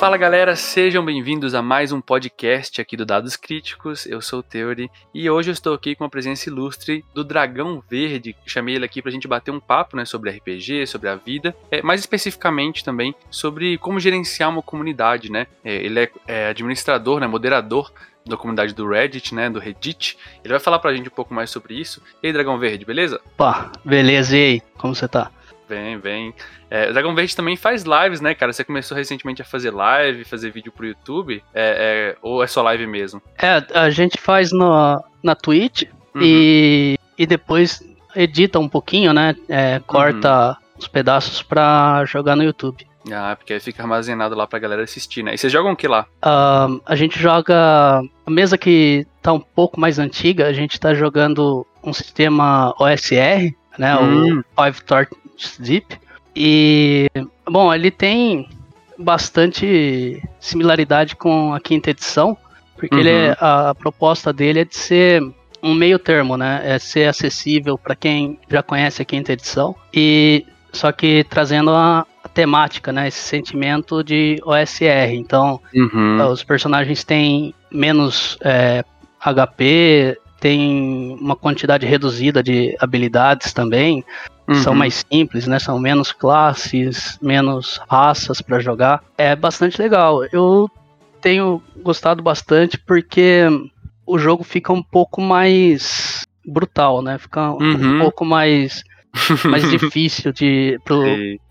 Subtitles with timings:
[0.00, 4.06] Fala galera, sejam bem-vindos a mais um podcast aqui do Dados Críticos.
[4.06, 7.84] Eu sou o Theory e hoje eu estou aqui com a presença ilustre do Dragão
[7.86, 8.34] Verde.
[8.46, 11.82] Chamei ele aqui pra gente bater um papo né, sobre RPG, sobre a vida, é,
[11.82, 15.30] mais especificamente também sobre como gerenciar uma comunidade.
[15.30, 15.46] Né?
[15.62, 17.92] É, ele é, é administrador, né, moderador
[18.24, 20.16] da comunidade do Reddit, né, do Reddit.
[20.42, 22.00] Ele vai falar pra gente um pouco mais sobre isso.
[22.22, 23.20] E aí, Dragão Verde, beleza?
[23.36, 24.62] Pá, beleza, e aí?
[24.78, 25.30] Como você tá?
[25.70, 26.34] Bem, bem.
[26.68, 28.52] É, o Dragão Verde também faz lives, né, cara?
[28.52, 31.40] Você começou recentemente a fazer live, fazer vídeo pro YouTube?
[31.54, 33.22] É, é, ou é só live mesmo?
[33.40, 36.20] É, a gente faz no, na Twitch uhum.
[36.20, 37.80] e, e depois
[38.16, 39.36] edita um pouquinho, né?
[39.48, 40.56] É, corta uhum.
[40.76, 42.84] os pedaços pra jogar no YouTube.
[43.12, 45.34] Ah, porque aí fica armazenado lá pra galera assistir, né?
[45.34, 46.04] E vocês jogam o que lá?
[46.16, 48.02] Uh, a gente joga.
[48.26, 53.54] A mesa que tá um pouco mais antiga, a gente tá jogando um sistema OSR,
[53.78, 53.96] né?
[53.96, 54.40] Hum.
[54.40, 54.82] O Five
[55.58, 55.98] Deep.
[56.34, 57.08] E,
[57.48, 58.48] bom, ele tem
[58.98, 62.36] bastante similaridade com a quinta edição,
[62.76, 63.00] porque uhum.
[63.00, 65.22] ele é, a, a proposta dele é de ser
[65.62, 66.62] um meio termo, né?
[66.64, 72.06] É ser acessível para quem já conhece a quinta edição e só que trazendo a,
[72.22, 73.08] a, temática, né?
[73.08, 75.12] Esse sentimento de OSR.
[75.14, 76.26] Então, uhum.
[76.30, 78.84] os personagens têm menos é,
[79.20, 84.04] HP, tem uma quantidade reduzida de habilidades também.
[84.50, 84.56] Uhum.
[84.56, 85.60] São mais simples, né?
[85.60, 89.00] São menos classes, menos raças para jogar.
[89.16, 90.24] É bastante legal.
[90.32, 90.68] Eu
[91.20, 93.44] tenho gostado bastante porque
[94.04, 97.16] o jogo fica um pouco mais brutal, né?
[97.16, 97.96] Fica uhum.
[97.96, 98.82] um pouco mais
[99.48, 101.04] mais difícil de pro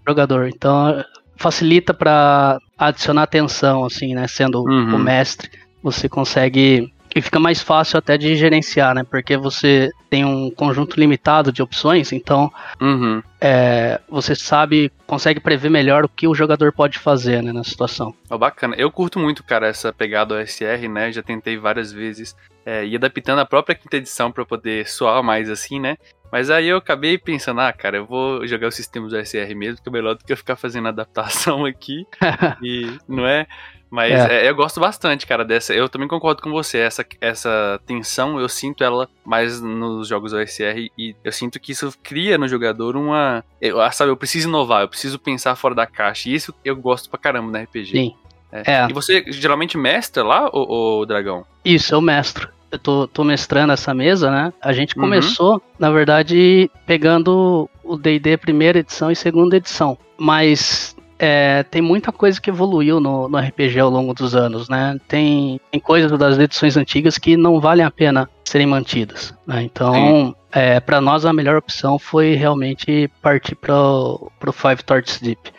[0.05, 0.49] jogador.
[0.49, 1.01] Então
[1.37, 4.27] facilita para adicionar atenção, assim, né?
[4.27, 4.95] Sendo uhum.
[4.95, 5.49] o mestre,
[5.81, 9.03] você consegue e fica mais fácil até de gerenciar, né?
[9.03, 13.21] Porque você tem um conjunto limitado de opções, então uhum.
[13.39, 18.13] é, você sabe, consegue prever melhor o que o jogador pode fazer né, na situação.
[18.29, 18.75] Oh, bacana.
[18.77, 21.11] Eu curto muito, cara, essa pegada OSR, né?
[21.11, 22.35] Já tentei várias vezes
[22.65, 25.97] é, ir adaptando a própria quinta edição para poder soar mais assim, né?
[26.31, 29.81] Mas aí eu acabei pensando, ah, cara, eu vou jogar o sistema do OSR mesmo,
[29.81, 32.05] que é melhor do que eu ficar fazendo adaptação aqui.
[32.61, 33.47] e não é.
[33.89, 34.45] Mas é.
[34.45, 35.73] É, eu gosto bastante, cara, dessa.
[35.73, 36.77] Eu também concordo com você.
[36.77, 41.91] Essa, essa tensão, eu sinto ela mais nos jogos OSR e eu sinto que isso
[42.03, 43.43] cria no jogador uma.
[43.59, 46.29] Eu, ah, sabe, eu preciso inovar, eu preciso pensar fora da caixa.
[46.29, 47.91] E isso eu gosto pra caramba no RPG.
[47.91, 48.15] Sim.
[48.51, 48.73] É.
[48.73, 48.87] é.
[48.89, 51.45] E você geralmente mestra lá, o Dragão?
[51.63, 52.49] Isso, eu mestro.
[52.71, 54.53] Eu tô, tô mestrando essa mesa, né?
[54.61, 55.03] A gente uhum.
[55.03, 55.61] começou, uhum.
[55.79, 59.97] na verdade, pegando o DD primeira edição e segunda edição.
[60.17, 64.97] Mas é, tem muita coisa que evoluiu no, no, RPG ao longo dos anos, né?
[65.05, 69.33] Tem, tem coisas das edições antigas que não valem a pena serem mantidas.
[69.45, 69.63] Né?
[69.63, 75.51] Então, é, para nós a melhor opção foi realmente partir pro, pro Five Torches Deep.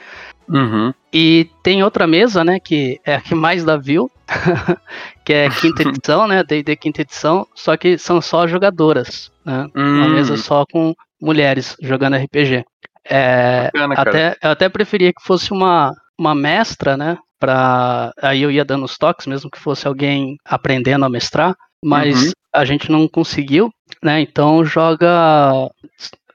[0.49, 0.93] Uhum.
[1.13, 4.11] E tem outra mesa, né, que é a que mais dá view,
[5.25, 10.07] que é quinta edição, né, D&D quinta edição, só que são só jogadoras, né, uma
[10.07, 10.11] hum.
[10.11, 12.65] mesa só com mulheres jogando RPG.
[13.05, 17.19] É, Bacana, até, eu até preferia que fosse uma, uma mestra, né?
[17.39, 22.27] Pra, aí eu ia dando os toques, mesmo que fosse alguém aprendendo a mestrar, mas
[22.27, 22.33] uhum.
[22.53, 23.71] a gente não conseguiu,
[24.03, 24.21] né?
[24.21, 25.69] Então joga.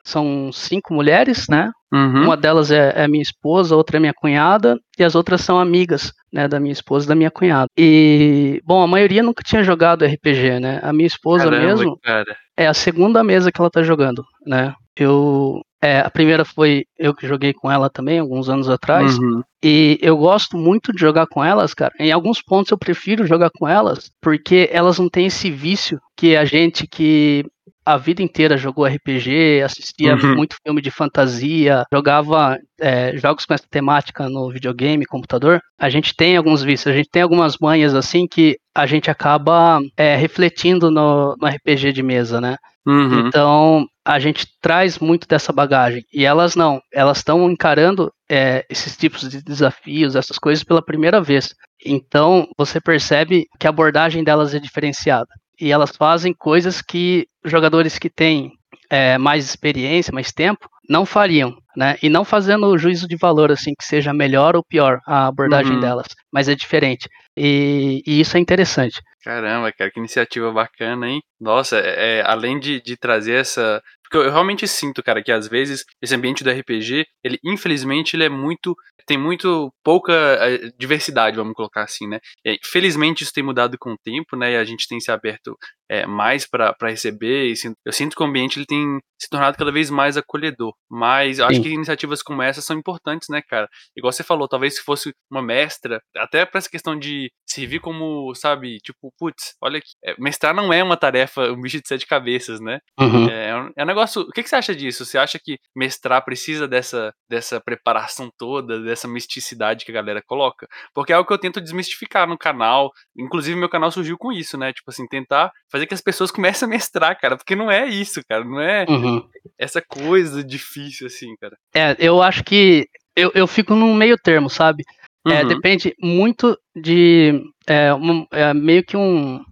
[0.03, 1.71] São cinco mulheres, né?
[1.91, 2.25] Uhum.
[2.25, 6.11] Uma delas é, é minha esposa, outra é minha cunhada, e as outras são amigas,
[6.31, 7.67] né, da minha esposa e da minha cunhada.
[7.77, 10.79] E, bom, a maioria nunca tinha jogado RPG, né?
[10.83, 12.35] A minha esposa Caramba, mesmo cara.
[12.57, 14.75] é a segunda mesa que ela tá jogando, né?
[14.95, 19.19] Eu é, a primeira foi eu que joguei com ela também, alguns anos atrás.
[19.19, 19.43] Uhum.
[19.63, 21.93] E eu gosto muito de jogar com elas, cara.
[21.99, 26.35] Em alguns pontos eu prefiro jogar com elas, porque elas não têm esse vício que
[26.35, 27.45] a gente que
[27.85, 30.35] a vida inteira jogou RPG, assistia uhum.
[30.35, 35.61] muito filme de fantasia, jogava é, jogos com essa temática no videogame, computador.
[35.79, 39.79] A gente tem alguns vícios, a gente tem algumas manhas assim que a gente acaba
[39.95, 42.57] é, refletindo no, no RPG de mesa, né?
[42.87, 43.27] Uhum.
[43.27, 46.03] Então, a gente traz muito dessa bagagem.
[46.13, 51.21] E elas não, elas estão encarando é, esses tipos de desafios, essas coisas pela primeira
[51.21, 51.53] vez.
[51.83, 55.27] Então, você percebe que a abordagem delas é diferenciada.
[55.59, 58.51] E elas fazem coisas que jogadores que têm
[58.89, 61.97] é, mais experiência, mais tempo, não fariam, né?
[62.01, 65.73] E não fazendo o juízo de valor, assim, que seja melhor ou pior a abordagem
[65.73, 65.79] uhum.
[65.79, 67.09] delas, mas é diferente.
[67.37, 69.01] E, e, isso é interessante.
[69.23, 71.21] Caramba, cara, que iniciativa bacana, hein?
[71.39, 75.47] Nossa, é, é além de, de trazer essa porque eu realmente sinto, cara, que às
[75.47, 78.75] vezes esse ambiente do RPG, ele infelizmente ele é muito
[79.07, 82.19] tem muito pouca eh, diversidade, vamos colocar assim, né?
[82.43, 84.53] E, felizmente isso tem mudado com o tempo, né?
[84.53, 85.55] E a gente tem se aberto
[85.87, 87.51] é, mais para receber.
[87.51, 87.53] E
[87.85, 90.73] eu sinto que o ambiente ele tem se tornado cada vez mais acolhedor.
[90.89, 91.61] Mas eu acho Sim.
[91.63, 93.69] que iniciativas como essa são importantes, né, cara?
[93.95, 98.33] Igual você falou, talvez se fosse uma mestra, até para essa questão de servir como,
[98.35, 102.05] sabe, tipo, putz, olha aqui, é, mestrar não é uma tarefa, um bicho de sete
[102.05, 102.79] cabeças, né?
[102.99, 103.29] Uhum.
[103.29, 104.23] É, é, um, é um negócio.
[104.23, 105.05] O que, que você acha disso?
[105.05, 110.67] Você acha que mestrar precisa dessa, dessa preparação toda, dessa misticidade que a galera coloca?
[110.93, 112.91] Porque é algo que eu tento desmistificar no canal.
[113.17, 114.73] Inclusive, meu canal surgiu com isso, né?
[114.73, 117.37] Tipo assim, tentar fazer que as pessoas comecem a mestrar, cara.
[117.37, 118.43] Porque não é isso, cara.
[118.43, 119.27] Não é uhum.
[119.57, 121.55] essa coisa difícil, assim, cara.
[121.73, 124.83] É, eu acho que eu, eu fico num meio termo, sabe?
[125.27, 125.47] É, uhum.
[125.47, 129.43] depende muito de é, um, é, meio que um,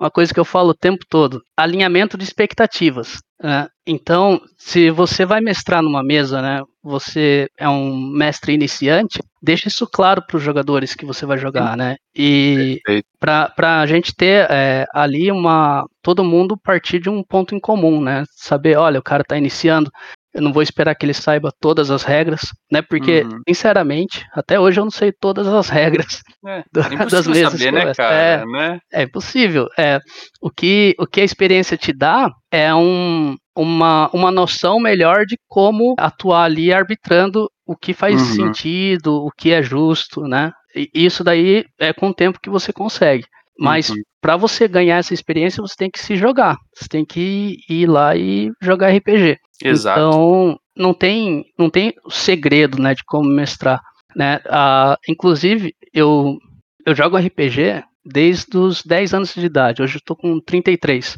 [0.00, 3.18] uma coisa que eu falo o tempo todo: alinhamento de expectativas.
[3.42, 3.66] Né?
[3.86, 9.86] Então, se você vai mestrar numa mesa, né, você é um mestre iniciante, deixa isso
[9.86, 11.96] claro para os jogadores que você vai jogar, né?
[12.16, 12.80] E
[13.18, 15.84] para a gente ter é, ali uma.
[16.00, 18.24] todo mundo partir de um ponto em comum, né?
[18.30, 19.90] Saber, olha, o cara está iniciando,
[20.34, 22.40] eu não vou esperar que ele saiba todas as regras,
[22.70, 22.80] né?
[22.80, 23.40] Porque, uhum.
[23.46, 27.60] sinceramente, até hoje eu não sei todas as regras é, do, é das mesas.
[27.60, 28.78] Saber, né, cara, é, né?
[28.92, 29.68] é impossível.
[29.78, 30.00] É,
[30.40, 35.36] o, que, o que a experiência te dá é um, uma, uma noção melhor de
[35.46, 38.34] como atuar ali arbitrando o que faz uhum.
[38.34, 40.50] sentido, o que é justo, né?
[40.74, 43.24] E isso daí é com o tempo que você consegue.
[43.58, 43.96] Mas uhum.
[44.20, 46.56] para você ganhar essa experiência, você tem que se jogar.
[46.74, 49.36] Você tem que ir lá e jogar RPG.
[49.68, 50.00] Exato.
[50.00, 53.80] Então, não tem, não tem segredo, né, de como mestrar,
[54.16, 54.40] né?
[54.46, 56.38] Ah, inclusive, eu,
[56.86, 59.82] eu jogo RPG desde os 10 anos de idade.
[59.82, 61.16] Hoje eu estou com 33,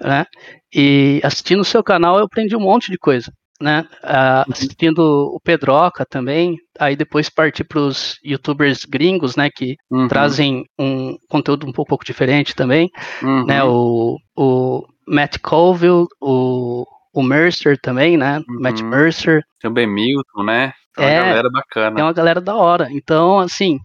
[0.00, 0.26] né?
[0.74, 3.86] E assistindo o seu canal eu aprendi um monte de coisa, né?
[4.02, 4.52] Ah, uhum.
[4.52, 10.08] assistindo o Pedroca também, aí depois parti para os youtubers gringos, né, que uhum.
[10.08, 12.88] trazem um conteúdo um pouco, pouco diferente também,
[13.22, 13.46] uhum.
[13.46, 13.62] né?
[13.64, 18.38] O, o Matt Colville, o o Mercer também, né?
[18.48, 18.60] Uhum.
[18.60, 19.44] Matt Mercer.
[19.60, 20.72] Também Milton, né?
[20.94, 21.96] Tem uma é, galera bacana.
[21.96, 22.88] Tem uma galera da hora.
[22.90, 23.78] Então, assim,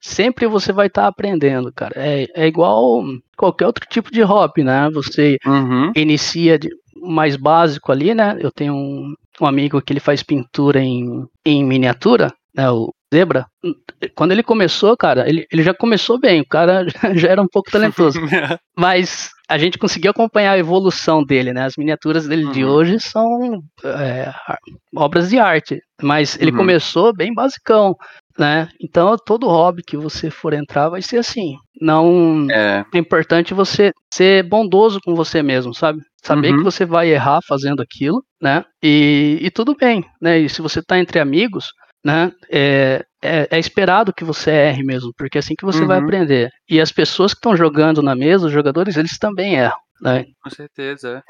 [0.00, 1.92] sempre você vai estar tá aprendendo, cara.
[1.96, 3.02] É, é igual
[3.36, 4.88] qualquer outro tipo de hobby, né?
[4.92, 5.92] Você uhum.
[5.96, 8.36] inicia de, mais básico ali, né?
[8.40, 12.70] Eu tenho um, um amigo que ele faz pintura em, em miniatura, né?
[12.70, 13.46] O Zebra.
[14.14, 16.40] Quando ele começou, cara, ele, ele já começou bem.
[16.40, 18.20] O cara já era um pouco talentoso.
[18.76, 21.64] Mas a gente conseguiu acompanhar a evolução dele, né?
[21.64, 22.52] As miniaturas dele uhum.
[22.52, 24.32] de hoje são é,
[24.94, 26.58] obras de arte, mas ele uhum.
[26.58, 27.96] começou bem basicão,
[28.38, 28.68] né?
[28.80, 31.56] Então todo hobby que você for entrar vai ser assim.
[31.80, 36.00] Não é, é importante você ser bondoso com você mesmo, sabe?
[36.22, 36.58] Saber uhum.
[36.58, 38.64] que você vai errar fazendo aquilo, né?
[38.80, 40.38] E, e tudo bem, né?
[40.38, 41.72] E se você tá entre amigos,
[42.04, 42.30] né?
[42.48, 45.88] É, é, é, esperado que você erre mesmo, porque é assim que você uhum.
[45.88, 46.50] vai aprender.
[46.68, 50.24] E as pessoas que estão jogando na mesa, os jogadores, eles também erram, né?
[50.42, 51.22] Com certeza.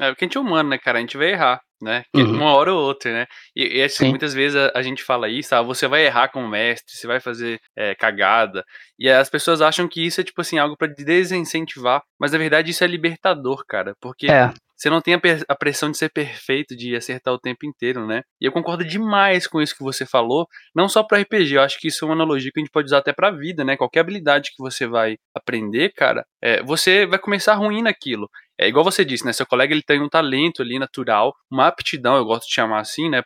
[0.00, 0.98] É, porque a gente é humano, né, cara?
[0.98, 2.04] A gente vai errar, né?
[2.14, 2.36] Uhum.
[2.36, 3.26] Uma hora ou outra, né?
[3.54, 6.48] E, e assim, muitas vezes a, a, gente fala isso, ah, você vai errar como
[6.48, 8.64] mestre, você vai fazer é, cagada.
[8.98, 12.02] E as pessoas acham que isso é, tipo assim, algo para desincentivar.
[12.18, 13.94] Mas na verdade isso é libertador, cara.
[14.00, 18.06] Porque é você não tem a, pressão de ser perfeito, de acertar o tempo inteiro,
[18.06, 18.22] né?
[18.40, 21.78] E eu concordo demais com isso que você falou, não só para RPG, eu acho
[21.78, 23.76] que isso é uma analogia que a gente pode usar até para vida, né?
[23.76, 28.26] Qualquer habilidade que você vai aprender, cara, é, você vai começar ruim naquilo.
[28.58, 29.34] É igual você disse, né?
[29.34, 33.10] Seu colega ele tem um talento ali natural, uma aptidão, eu gosto de chamar assim,
[33.10, 33.22] né?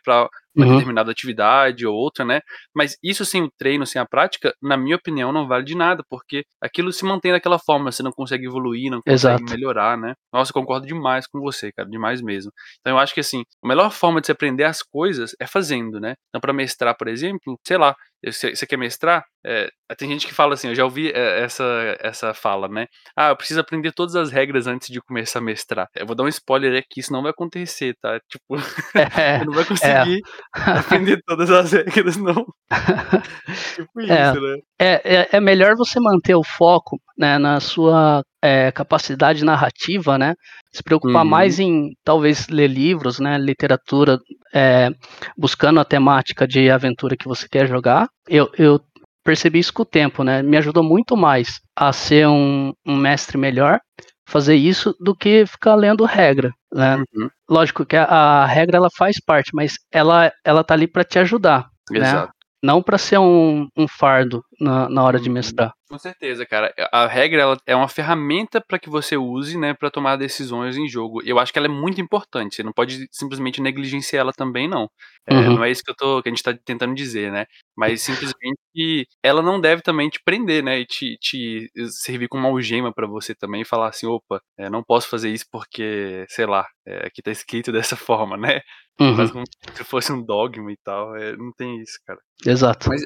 [0.55, 0.73] Uma uhum.
[0.73, 2.41] determinada atividade ou outra, né?
[2.73, 6.03] Mas isso sem o treino, sem a prática, na minha opinião, não vale de nada,
[6.09, 9.51] porque aquilo se mantém daquela forma, você não consegue evoluir, não consegue Exato.
[9.51, 10.13] melhorar, né?
[10.33, 12.51] Nossa, eu concordo demais com você, cara, demais mesmo.
[12.79, 15.99] Então eu acho que assim, a melhor forma de se aprender as coisas é fazendo,
[15.99, 16.15] né?
[16.29, 17.95] Então para mestrar, por exemplo, sei lá,
[18.31, 19.23] você quer mestrar?
[19.45, 21.63] É, tem gente que fala assim, eu já ouvi é, essa,
[21.99, 22.87] essa fala, né?
[23.15, 25.87] Ah, eu preciso aprender todas as regras antes de começar a mestrar.
[25.95, 28.19] Eu vou dar um spoiler aqui, isso não vai acontecer, tá?
[28.27, 28.55] Tipo,
[29.19, 30.21] é, não vai conseguir é.
[30.53, 32.45] aprender todas as regras, não.
[33.75, 34.57] tipo é, isso, né?
[34.79, 40.35] É, é, é melhor você manter o foco né, na sua é, capacidade narrativa, né?
[40.73, 41.29] Se preocupar uhum.
[41.29, 43.37] mais em talvez ler livros, né?
[43.37, 44.19] Literatura,
[44.53, 44.89] é,
[45.37, 48.07] buscando a temática de aventura que você quer jogar.
[48.27, 48.79] Eu, eu
[49.23, 50.41] percebi isso com o tempo, né?
[50.41, 53.79] Me ajudou muito mais a ser um, um mestre melhor
[54.27, 56.97] fazer isso do que ficar lendo regra, né?
[56.97, 57.29] Uhum.
[57.49, 61.17] Lógico que a, a, regra ela faz parte, mas ela ela tá ali para te
[61.17, 61.99] ajudar, né?
[61.99, 62.27] Exato.
[62.27, 62.31] né?
[62.61, 65.35] Não para ser um, um fardo na, na hora de uhum.
[65.35, 65.71] mestrar.
[65.95, 66.73] Com certeza, cara.
[66.91, 70.89] A regra ela é uma ferramenta para que você use, né, para tomar decisões em
[70.89, 71.21] jogo.
[71.23, 72.55] Eu acho que ela é muito importante.
[72.55, 74.89] Você não pode simplesmente negligenciar ela também, não.
[75.25, 75.55] É, uhum.
[75.55, 77.45] Não é isso que eu tô, que a gente tá tentando dizer, né?
[77.77, 80.79] Mas simplesmente ela não deve também te prender, né?
[80.79, 84.69] E te, te servir como uma algema para você também e falar assim, opa, é,
[84.69, 88.59] não posso fazer isso porque, sei lá, é, aqui tá escrito dessa forma, né?
[88.99, 89.15] Uhum.
[89.17, 91.15] Mas como se fosse um dogma e tal.
[91.15, 92.19] É, não tem isso, cara.
[92.45, 92.89] Exato.
[92.89, 93.01] Mas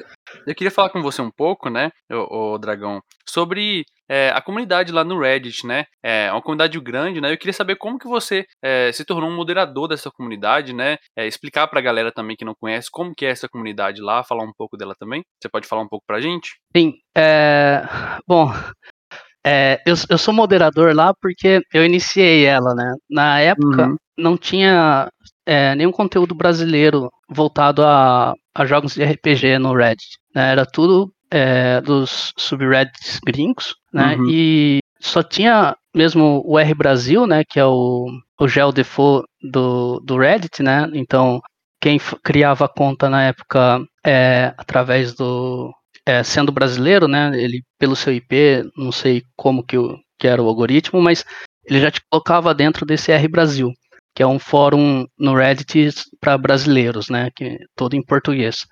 [0.46, 2.79] eu queria falar com você um pouco, né, o, o Dragão,
[3.28, 5.84] sobre é, a comunidade lá no Reddit, né?
[6.02, 7.32] É uma comunidade grande, né?
[7.32, 10.96] Eu queria saber como que você é, se tornou um moderador dessa comunidade, né?
[11.16, 14.44] É, explicar pra galera também que não conhece como que é essa comunidade lá, falar
[14.44, 15.22] um pouco dela também.
[15.40, 16.56] Você pode falar um pouco pra gente?
[16.76, 16.94] Sim.
[17.16, 17.82] É...
[18.26, 18.52] Bom,
[19.46, 22.94] é, eu, eu sou moderador lá porque eu iniciei ela, né?
[23.08, 23.96] Na época uhum.
[24.18, 25.08] não tinha
[25.46, 30.18] é, nenhum conteúdo brasileiro voltado a, a jogos de RPG no Reddit.
[30.34, 30.52] Né?
[30.52, 34.16] Era tudo é, dos subreddits gringos, né?
[34.16, 34.26] Uhum.
[34.28, 37.42] E só tinha mesmo o R Brasil, né?
[37.44, 38.06] Que é o,
[38.38, 40.88] o gel default do, do Reddit, né?
[40.94, 41.40] Então,
[41.80, 45.72] quem criava a conta na época é, através do...
[46.06, 47.30] É, sendo brasileiro, né?
[47.34, 51.24] Ele, pelo seu IP, não sei como que, o, que era o algoritmo, mas
[51.66, 53.70] ele já te colocava dentro desse R Brasil
[54.14, 58.66] que é um fórum no Reddit para brasileiros, né, que todo em português.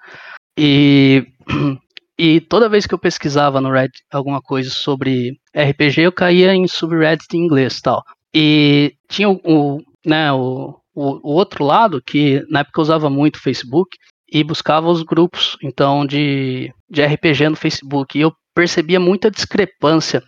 [0.59, 1.25] E
[2.19, 6.67] e toda vez que eu pesquisava no Reddit alguma coisa sobre RPG, eu caía em
[6.67, 8.03] subreddit em inglês, tal.
[8.35, 13.09] E tinha o, o né, o, o, o outro lado que na época eu usava
[13.09, 13.97] muito Facebook
[14.31, 20.23] e buscava os grupos então de, de RPG no Facebook e eu percebia muita discrepância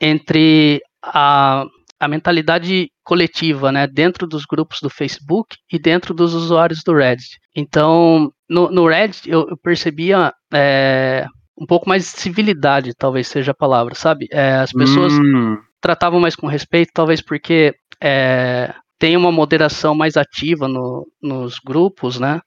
[0.00, 1.64] entre a,
[2.00, 7.38] a mentalidade coletiva, né, dentro dos grupos do Facebook e dentro dos usuários do Reddit.
[7.56, 11.24] Então, no, no Reddit eu, eu percebia é,
[11.58, 14.28] um pouco mais de civilidade, talvez seja a palavra, sabe?
[14.30, 15.56] É, as pessoas hum.
[15.80, 22.20] tratavam mais com respeito, talvez porque é, tem uma moderação mais ativa no, nos grupos,
[22.20, 22.42] né?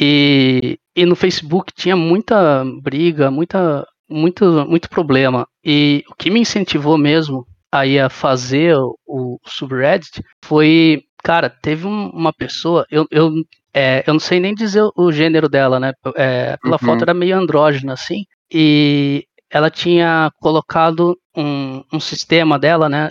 [0.00, 5.44] E, e no Facebook tinha muita briga, muita, muito, muito problema.
[5.64, 11.86] E o que me incentivou mesmo aí a fazer o, o subreddit foi, cara, teve
[11.86, 13.32] um, uma pessoa, eu, eu,
[13.72, 15.92] é, eu não sei nem dizer o gênero dela, né?
[16.16, 16.86] É, pela uhum.
[16.86, 23.10] foto era meio andrógena, assim, e ela tinha colocado um, um sistema dela, né?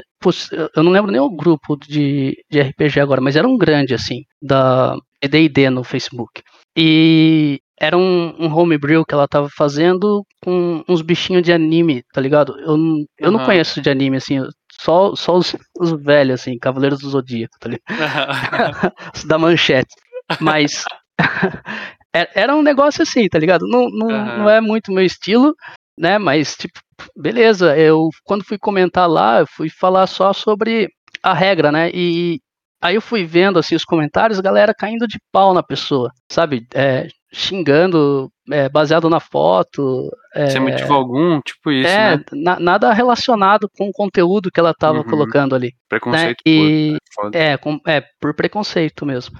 [0.75, 4.23] Eu não lembro nem o grupo de, de RPG agora, mas era um grande, assim,
[4.41, 6.41] da D&D no Facebook.
[6.79, 12.21] E era um, um homebrew que ela tava fazendo com uns bichinhos de anime, tá
[12.21, 12.55] ligado?
[12.59, 13.07] Eu, eu uhum.
[13.19, 14.39] não conheço de anime, assim,
[14.79, 18.93] só, só os, os velhos, assim, Cavaleiros do Zodíaco, tá ligado?
[19.27, 19.95] da manchete.
[20.39, 20.83] Mas
[22.15, 23.67] é, era um negócio assim, tá ligado?
[23.67, 24.37] Não, não, uhum.
[24.39, 25.55] não é muito meu estilo,
[25.97, 26.19] né?
[26.19, 26.79] Mas, tipo,
[27.15, 30.89] beleza, eu quando fui comentar lá, eu fui falar só sobre
[31.23, 31.89] a regra, né?
[31.91, 32.39] E
[32.81, 36.65] aí eu fui vendo assim os comentários, galera caindo de pau na pessoa, sabe?
[36.73, 40.09] É, xingando é, baseado na foto.
[40.33, 41.89] É, Sem motivo algum, tipo isso.
[41.89, 42.23] É, né?
[42.33, 45.03] na, nada relacionado com o conteúdo que ela estava uhum.
[45.03, 45.71] colocando ali.
[45.89, 46.51] Preconceito né?
[46.51, 49.37] e, por, é, com, é, por preconceito mesmo.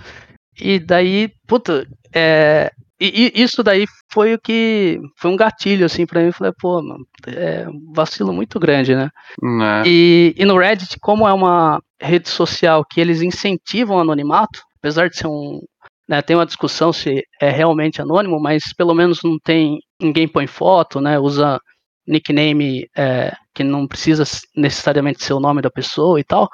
[0.60, 6.06] E daí, puta, é, e, e, isso daí foi o que foi um gatilho assim
[6.06, 6.27] para mim.
[6.27, 9.10] Eu falei, pô, mano, é um vacilo muito grande, né?
[9.41, 9.84] né?
[9.86, 15.10] E, e no Reddit, como é uma rede social que eles incentivam o anonimato, apesar
[15.10, 15.62] de ser um,
[16.08, 20.48] né, tem uma discussão se é realmente anônimo, mas pelo menos não tem ninguém põe
[20.48, 21.60] foto, né, usa
[22.08, 24.24] nickname é, que não precisa
[24.56, 26.50] necessariamente ser o nome da pessoa e tal.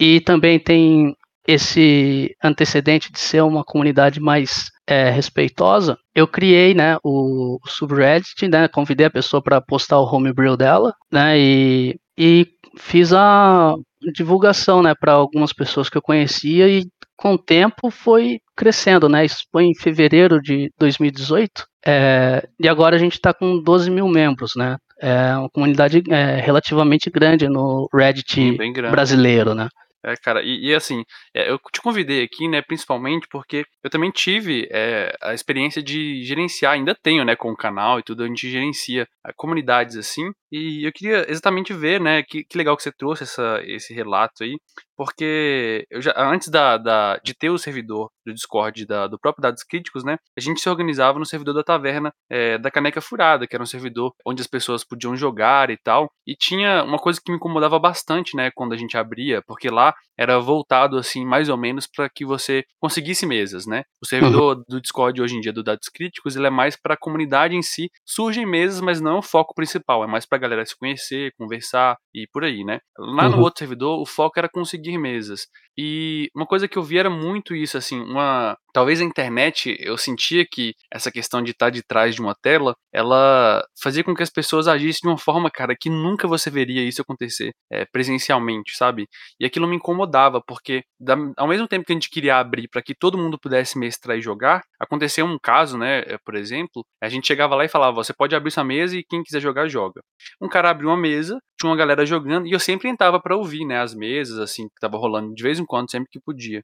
[0.00, 1.14] E também tem
[1.46, 5.96] esse antecedente de ser uma comunidade mais é, respeitosa.
[6.14, 11.38] Eu criei, né, o, subreddit, né, convidei a pessoa para postar o homebrew dela, né,
[11.38, 12.46] e, e
[12.76, 13.74] fiz a
[14.12, 16.84] divulgação, né, para algumas pessoas que eu conhecia e
[17.16, 19.24] com o tempo foi crescendo, né?
[19.24, 24.08] Isso foi em fevereiro de 2018 é, e agora a gente está com 12 mil
[24.08, 24.76] membros, né?
[24.98, 28.56] É uma comunidade é, relativamente grande no Reddit Sim,
[28.90, 29.68] brasileiro, né?
[30.02, 31.04] É, cara, e, e assim,
[31.34, 36.24] é, eu te convidei aqui, né, principalmente porque eu também tive é, a experiência de
[36.24, 40.30] gerenciar, ainda tenho, né, com o canal e tudo, a gente gerencia é, comunidades assim,
[40.50, 44.42] e eu queria exatamente ver, né, que, que legal que você trouxe essa, esse relato
[44.42, 44.56] aí,
[44.96, 49.42] porque eu já, antes da, da, de ter o servidor do Discord da, do próprio
[49.42, 53.46] Dados Críticos, né, a gente se organizava no servidor da taverna é, da Caneca Furada,
[53.46, 57.20] que era um servidor onde as pessoas podiam jogar e tal, e tinha uma coisa
[57.24, 61.48] que me incomodava bastante, né, quando a gente abria, porque lá era voltado assim mais
[61.48, 63.84] ou menos para que você conseguisse mesas, né?
[64.02, 64.64] O servidor uhum.
[64.68, 67.62] do Discord hoje em dia do Dados Críticos, ele é mais para a comunidade em
[67.62, 71.32] si, surgem mesas, mas não é o foco principal, é mais para galera se conhecer,
[71.38, 72.80] conversar e por aí, né?
[72.98, 73.36] Lá uhum.
[73.36, 75.46] no outro servidor, o foco era conseguir mesas.
[75.78, 78.56] E uma coisa que eu vi era muito isso, assim, uma.
[78.72, 82.74] Talvez a internet, eu sentia que essa questão de estar de trás de uma tela,
[82.92, 86.86] ela fazia com que as pessoas agissem de uma forma, cara, que nunca você veria
[86.86, 89.08] isso acontecer é, presencialmente, sabe?
[89.40, 92.82] E aquilo me incomodava, porque da, ao mesmo tempo que a gente queria abrir para
[92.82, 97.08] que todo mundo pudesse mestrar e jogar, aconteceu um caso, né, é, por exemplo, a
[97.08, 100.00] gente chegava lá e falava, você pode abrir sua mesa e quem quiser jogar, joga.
[100.40, 103.64] Um cara abriu uma mesa, tinha uma galera jogando, e eu sempre entrava para ouvir,
[103.64, 106.62] né, as mesas, assim, que tava rolando de vez em quando, sempre que podia.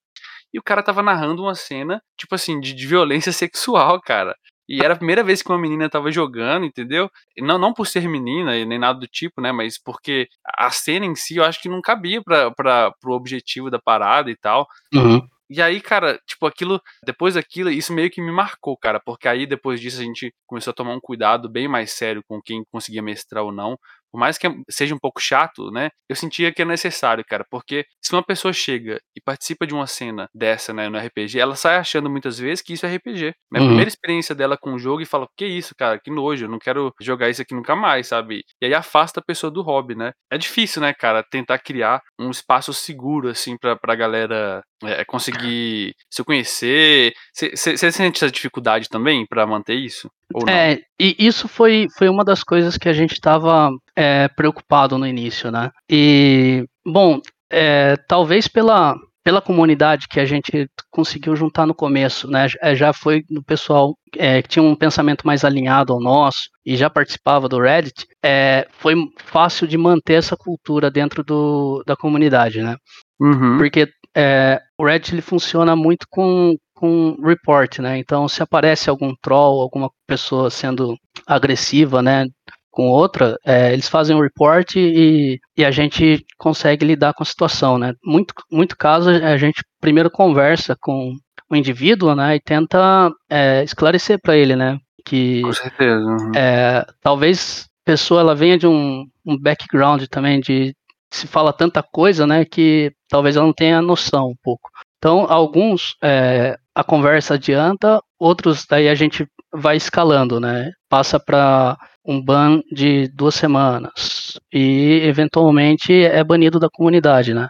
[0.53, 4.35] E o cara tava narrando uma cena, tipo assim, de, de violência sexual, cara.
[4.69, 7.09] E era a primeira vez que uma menina tava jogando, entendeu?
[7.39, 9.53] Não, não por ser menina nem nada do tipo, né?
[9.53, 13.71] Mas porque a cena em si eu acho que não cabia pra, pra, pro objetivo
[13.71, 14.67] da parada e tal.
[14.93, 15.25] Uhum.
[15.49, 19.47] E aí, cara, tipo, aquilo, depois daquilo, isso meio que me marcou, cara, porque aí
[19.47, 23.03] depois disso a gente começou a tomar um cuidado bem mais sério com quem conseguia
[23.03, 23.79] mestrar ou não,
[24.17, 25.91] por mais que seja um pouco chato, né?
[26.09, 29.87] Eu sentia que é necessário, cara, porque se uma pessoa chega e participa de uma
[29.87, 33.35] cena dessa, né, no RPG, ela sai achando muitas vezes que isso é RPG.
[33.53, 33.61] Né?
[33.61, 33.65] Uhum.
[33.65, 36.49] A primeira experiência dela com o jogo e fala: Que isso, cara, que nojo, eu
[36.49, 38.43] não quero jogar isso aqui nunca mais, sabe?
[38.61, 40.13] E aí afasta a pessoa do hobby, né?
[40.31, 45.95] É difícil, né, cara, tentar criar um espaço seguro, assim, pra, pra galera é, conseguir
[46.11, 47.13] se conhecer.
[47.33, 50.11] Você sente essa dificuldade também para manter isso?
[50.49, 55.07] É, e isso foi, foi uma das coisas que a gente estava é, preocupado no
[55.07, 55.71] início, né?
[55.91, 62.47] E, bom, é, talvez pela, pela comunidade que a gente conseguiu juntar no começo, né?
[62.61, 66.77] É, já foi do pessoal é, que tinha um pensamento mais alinhado ao nosso e
[66.77, 72.63] já participava do Reddit, é, foi fácil de manter essa cultura dentro do, da comunidade,
[72.63, 72.77] né?
[73.21, 73.57] Uhum.
[73.57, 77.99] Porque é, o Reddit ele funciona muito com, com report, né?
[77.99, 82.27] Então, se aparece algum troll, alguma pessoa sendo agressiva, né?
[82.71, 87.27] Com outra, é, eles fazem um report e, e a gente consegue lidar com a
[87.27, 87.95] situação, né?
[88.05, 91.15] Muito, muito caso a gente primeiro conversa com
[91.51, 92.37] o indivíduo, né?
[92.37, 94.79] E tenta é, esclarecer para ele, né?
[95.07, 96.05] Que com certeza.
[96.05, 96.33] Uhum.
[96.35, 100.75] É, talvez a pessoa ela venha de um, um background também de
[101.13, 104.71] se fala tanta coisa, né, que talvez ela não tenha noção um pouco.
[104.99, 110.71] Então, alguns é, a conversa adianta, outros daí a gente vai escalando, né?
[110.89, 117.49] Passa para um ban de duas semanas e eventualmente é banido da comunidade, né?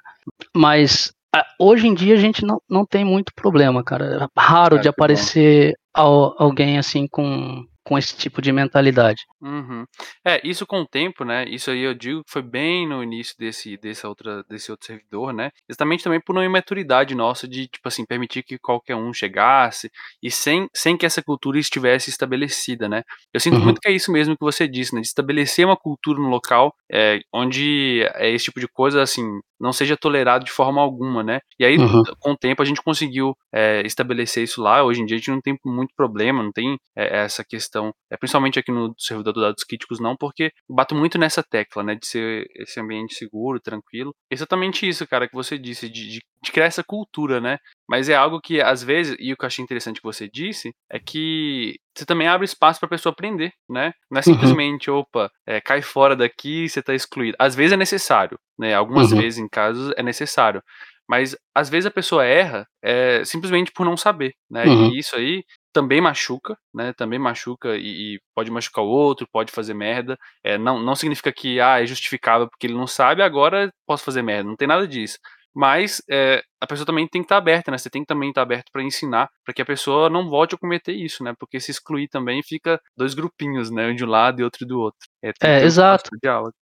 [0.55, 1.13] Mas
[1.59, 4.25] hoje em dia a gente não, não tem muito problema, cara.
[4.25, 9.25] É raro é, de aparecer alguém assim com com esse tipo de mentalidade.
[9.41, 9.85] Uhum.
[10.25, 11.45] É, isso com o tempo, né?
[11.49, 15.33] Isso aí eu digo que foi bem no início desse, desse, outra, desse outro servidor,
[15.33, 15.53] né?
[15.69, 19.89] Exatamente também por uma imaturidade nossa de, tipo assim, permitir que qualquer um chegasse
[20.21, 23.05] e sem, sem que essa cultura estivesse estabelecida, né?
[23.33, 23.63] Eu sinto uhum.
[23.63, 25.01] muito que é isso mesmo que você disse, né?
[25.01, 29.23] De estabelecer uma cultura no local é, onde é esse tipo de coisa, assim,
[29.61, 31.41] não seja tolerado de forma alguma, né?
[31.59, 32.03] E aí, uhum.
[32.19, 34.85] com o tempo, a gente conseguiu é, estabelecer isso lá.
[34.85, 37.76] Hoje em dia, a gente não tem muito problema, não tem é, essa questão,
[38.11, 41.95] é, principalmente aqui no servidor do dados críticos, não, porque bato muito nessa tecla, né?
[41.95, 44.15] De ser esse ambiente seguro, tranquilo.
[44.31, 47.59] Exatamente isso, cara, que você disse, de, de, de criar essa cultura, né?
[47.89, 50.73] Mas é algo que, às vezes, e o que eu achei interessante que você disse,
[50.91, 53.93] é que você também abre espaço para a pessoa aprender, né?
[54.11, 54.35] Não é uhum.
[54.35, 54.99] simplesmente, uhum.
[54.99, 57.37] opa, é, cai fora daqui você está excluído.
[57.39, 58.75] Às vezes é necessário, né?
[58.75, 59.19] Algumas uhum.
[59.19, 60.63] vezes, em casos, é necessário.
[61.09, 64.65] Mas, às vezes, a pessoa erra é, simplesmente por não saber, né?
[64.65, 64.91] Uhum.
[64.91, 65.45] E isso aí
[65.77, 66.95] também machuca, né?
[66.95, 70.17] Também machuca e, e, pode machucar o outro, pode fazer merda.
[70.43, 74.23] É, não, não significa que, ah, é justificável porque ele não sabe, agora posso fazer
[74.23, 74.49] merda.
[74.49, 75.19] Não tem nada disso.
[75.55, 77.79] Mas é, a pessoa também tem que estar aberta, né?
[77.79, 80.59] Você tem que também estar aberto para ensinar, para que a pessoa não volte a
[80.59, 81.35] cometer isso, né?
[81.39, 83.89] Porque se excluir também fica dois grupinhos, né?
[83.89, 85.01] Um de um lado e outro do outro.
[85.23, 86.11] É, é exato.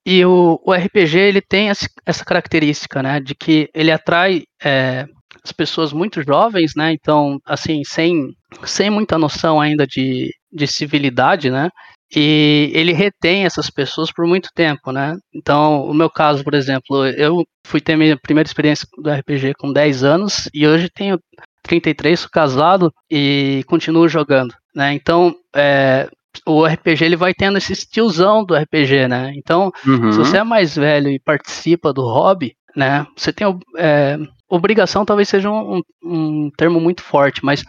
[0.06, 3.20] E o, o, RPG ele tem essa característica, né?
[3.20, 5.06] De que ele atrai é,
[5.44, 6.92] as pessoas muito jovens, né?
[6.92, 8.28] Então, assim, sem,
[8.64, 11.68] sem muita noção ainda de, de civilidade, né?
[12.14, 15.16] e ele retém essas pessoas por muito tempo, né?
[15.34, 19.72] Então, o meu caso, por exemplo, eu fui ter minha primeira experiência do RPG com
[19.72, 21.18] 10 anos e hoje tenho
[21.62, 24.92] 33, sou casado e continuo jogando, né?
[24.92, 26.06] Então, é,
[26.46, 29.32] o RPG ele vai tendo esse estilzão do RPG, né?
[29.34, 30.12] Então, uhum.
[30.12, 33.06] se você é mais velho e participa do hobby, né?
[33.16, 33.46] Você tem
[33.78, 34.18] é,
[34.54, 37.64] obrigação, talvez seja um, um, termo muito forte, mas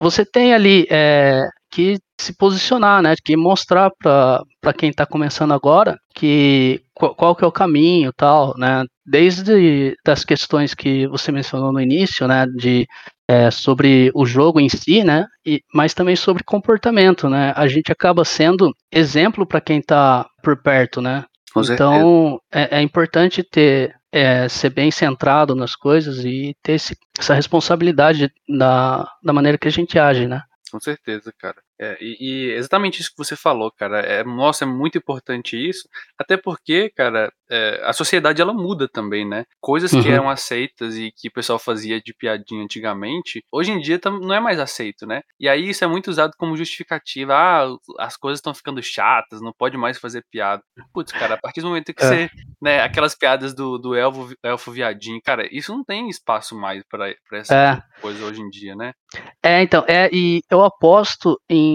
[0.00, 3.14] você tem ali é, que se posicionar, né?
[3.24, 8.54] Que mostrar para quem está começando agora que qual, qual, que é o caminho, tal,
[8.56, 8.84] né?
[9.06, 12.46] Desde das questões que você mencionou no início, né?
[12.46, 12.86] De
[13.30, 15.26] é, sobre o jogo em si, né?
[15.46, 17.52] E, mas também sobre comportamento, né?
[17.54, 21.24] A gente acaba sendo exemplo para quem está por perto, né?
[21.52, 26.96] Com então é, é, importante ter é, ser bem centrado nas coisas e ter esse,
[27.18, 30.42] essa responsabilidade da, da maneira que a gente age, né?
[30.70, 31.62] Com certeza, cara.
[31.80, 34.00] É, e, e, exatamente isso que você falou, cara.
[34.00, 35.88] É, nossa, é muito importante isso.
[36.18, 39.44] Até porque, cara, é, a sociedade ela muda também, né?
[39.60, 40.02] Coisas uhum.
[40.02, 44.34] que eram aceitas e que o pessoal fazia de piadinha antigamente, hoje em dia não
[44.34, 45.22] é mais aceito, né?
[45.38, 47.34] E aí isso é muito usado como justificativa.
[47.34, 47.66] Ah,
[47.98, 50.62] as coisas estão ficando chatas, não pode mais fazer piada.
[50.92, 52.06] Putz, cara, a partir do momento que é.
[52.06, 52.30] você.
[52.60, 57.14] Né, aquelas piadas do, do elfo, elfo viadinho, cara, isso não tem espaço mais para
[57.34, 58.00] essa é.
[58.00, 58.92] coisa hoje em dia, né?
[59.40, 61.67] É, então, é, e eu aposto em,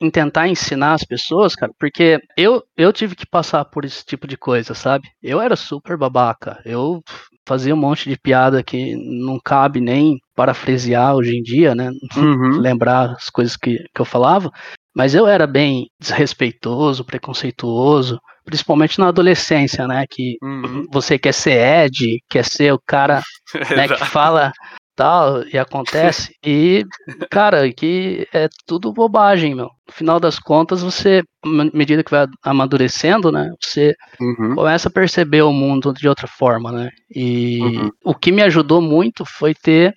[0.00, 4.26] em tentar ensinar as pessoas, cara, porque eu, eu tive que passar por esse tipo
[4.26, 5.08] de coisa, sabe?
[5.22, 6.60] Eu era super babaca.
[6.64, 7.02] Eu
[7.46, 11.90] fazia um monte de piada que não cabe nem parafrasear hoje em dia, né?
[12.16, 12.58] Uhum.
[12.60, 14.50] Lembrar as coisas que, que eu falava.
[14.96, 20.04] Mas eu era bem desrespeitoso, preconceituoso, principalmente na adolescência, né?
[20.08, 20.86] Que uhum.
[20.92, 23.20] você quer ser Ed, quer ser o cara
[23.76, 24.52] né, que fala
[24.94, 26.34] tal, e acontece.
[26.44, 26.84] e,
[27.30, 29.66] cara, que é tudo bobagem, meu.
[29.86, 34.54] No final das contas, você, à medida que vai amadurecendo, né, você uhum.
[34.54, 36.90] começa a perceber o mundo de outra forma, né?
[37.14, 37.90] E uhum.
[38.04, 39.94] o que me ajudou muito foi ter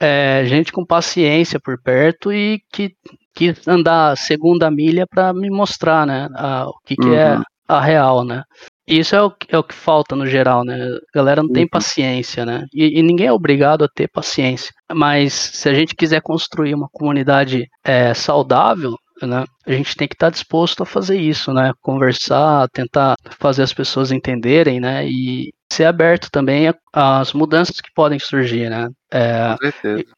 [0.00, 2.92] é, gente com paciência por perto e que
[3.34, 7.42] quis andar segunda milha para me mostrar, né, a, o que, que é uhum.
[7.68, 8.42] a real, né?
[8.86, 10.76] Isso é o, é o que falta no geral, né?
[10.76, 11.68] A galera não tem uhum.
[11.68, 12.66] paciência, né?
[12.72, 14.72] E, e, ninguém é obrigado a ter paciência.
[14.92, 19.44] Mas se a gente quiser construir uma comunidade é, saudável, né?
[19.66, 21.72] A gente tem que estar disposto a fazer isso, né?
[21.80, 25.06] Conversar, tentar fazer as pessoas entenderem, né?
[25.08, 28.88] E ser aberto também às mudanças que podem surgir, né?
[29.12, 29.54] É,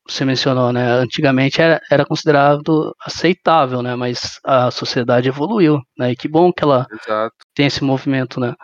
[0.07, 0.93] você mencionou, né?
[0.93, 3.95] Antigamente era, era considerado aceitável, né?
[3.95, 6.13] Mas a sociedade evoluiu, né?
[6.13, 7.37] E que bom que ela Exato.
[7.55, 8.55] tem esse movimento, né?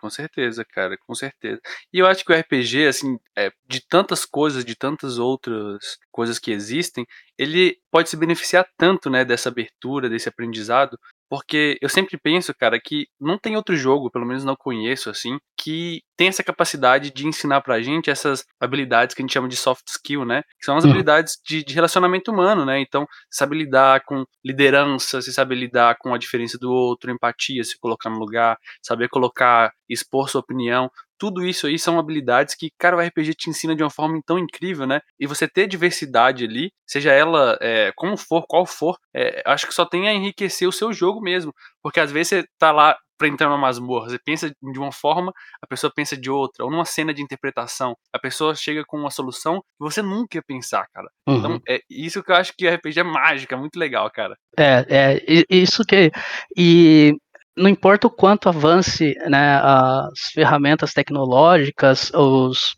[0.00, 1.60] Com certeza, cara, com certeza.
[1.92, 6.38] E eu acho que o RPG, assim, é, de tantas coisas, de tantas outras coisas
[6.38, 7.06] que existem,
[7.38, 12.80] ele pode se beneficiar tanto, né, dessa abertura, desse aprendizado, porque eu sempre penso, cara,
[12.82, 17.26] que não tem outro jogo, pelo menos não conheço assim, que tem essa capacidade de
[17.26, 20.42] ensinar pra gente essas habilidades que a gente chama de soft skill, né?
[20.58, 20.90] Que são as uhum.
[20.90, 22.80] habilidades de, de, relacionamento humano, né?
[22.80, 27.78] Então, saber lidar com liderança, se saber lidar com a diferença do outro, empatia, se
[27.78, 32.96] colocar no lugar, saber colocar, expor sua opinião tudo isso aí são habilidades que, cara,
[32.96, 35.00] o RPG te ensina de uma forma tão incrível, né?
[35.18, 39.74] E você ter diversidade ali, seja ela é, como for, qual for, é, acho que
[39.74, 41.52] só tem a enriquecer o seu jogo mesmo.
[41.82, 45.32] Porque às vezes você tá lá pra entrar numa masmorra, você pensa de uma forma,
[45.60, 49.10] a pessoa pensa de outra, ou numa cena de interpretação, a pessoa chega com uma
[49.10, 51.08] solução que você nunca ia pensar, cara.
[51.28, 51.56] Então, uhum.
[51.56, 54.36] Então, é isso que eu acho que RPG é mágica, é muito legal, cara.
[54.56, 56.12] É, é, isso que.
[56.56, 57.16] E
[57.58, 62.76] não importa o quanto avance né, as ferramentas tecnológicas, os,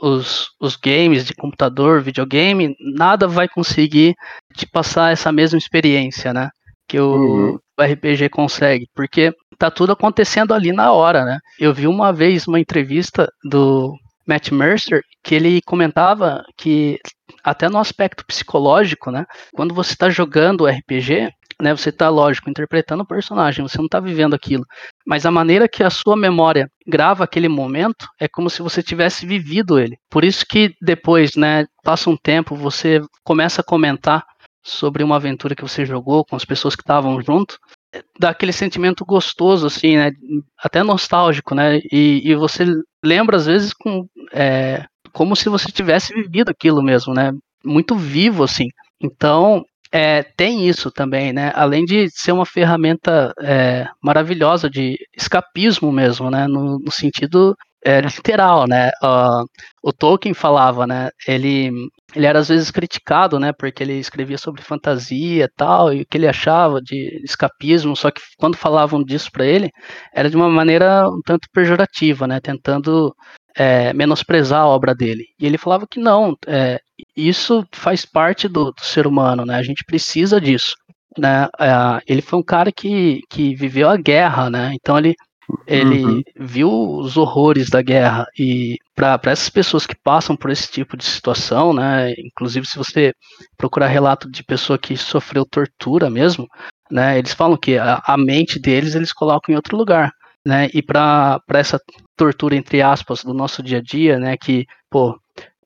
[0.00, 4.14] os, os games de computador, videogame, nada vai conseguir
[4.54, 6.50] te passar essa mesma experiência, né?
[6.86, 7.58] Que o, uhum.
[7.80, 11.38] RPG consegue, porque tá tudo acontecendo ali na hora, né?
[11.58, 13.94] Eu vi uma vez uma entrevista do
[14.26, 16.98] Matt Mercer que ele comentava que
[17.42, 19.24] até no aspecto psicológico, né?
[19.54, 21.30] Quando você está jogando RPG,
[21.62, 21.74] né?
[21.74, 24.64] Você está, lógico, interpretando o personagem, você não está vivendo aquilo.
[25.06, 29.24] Mas a maneira que a sua memória grava aquele momento é como se você tivesse
[29.24, 29.96] vivido ele.
[30.10, 34.24] Por isso que depois, né, passa um tempo, você começa a comentar
[34.64, 37.56] sobre uma aventura que você jogou com as pessoas que estavam junto,
[38.18, 40.10] dá aquele sentimento gostoso, assim, né?
[40.58, 41.78] Até nostálgico, né?
[41.92, 42.64] E, e você
[43.04, 47.32] lembra, às vezes, com, é, como se você tivesse vivido aquilo mesmo, né?
[47.64, 48.68] Muito vivo, assim.
[49.00, 51.52] Então, é, tem isso também, né?
[51.54, 56.46] Além de ser uma ferramenta é, maravilhosa de escapismo mesmo, né?
[56.46, 58.90] No, no sentido é, literal, né?
[59.02, 59.44] Uh,
[59.82, 61.10] o Tolkien falava, né?
[61.26, 61.70] Ele,
[62.14, 63.52] ele era às vezes criticado, né?
[63.52, 68.10] Porque ele escrevia sobre fantasia e tal, e o que ele achava de escapismo, só
[68.10, 69.70] que quando falavam disso para ele,
[70.14, 72.40] era de uma maneira um tanto pejorativa, né?
[72.40, 73.14] Tentando
[73.56, 75.24] é, menosprezar a obra dele.
[75.38, 76.80] E ele falava que não, é,
[77.16, 79.56] isso faz parte do, do, ser humano, né?
[79.56, 80.74] A gente precisa disso.
[81.18, 81.48] Né?
[81.58, 84.72] É, ele foi um cara que, que viveu a guerra, né?
[84.74, 85.14] Então ele,
[85.66, 86.22] ele uhum.
[86.38, 91.04] viu os horrores da guerra e para essas pessoas que passam por esse tipo de
[91.04, 92.12] situação, né?
[92.18, 93.12] Inclusive se você
[93.56, 96.48] procurar relato de pessoa que sofreu tortura mesmo,
[96.90, 97.18] né?
[97.18, 100.12] Eles falam que a, a mente deles eles colocam em outro lugar
[100.44, 100.68] né?
[100.74, 101.80] E para essa
[102.16, 104.36] tortura entre aspas do nosso dia a dia, né?
[104.36, 105.18] Que pô,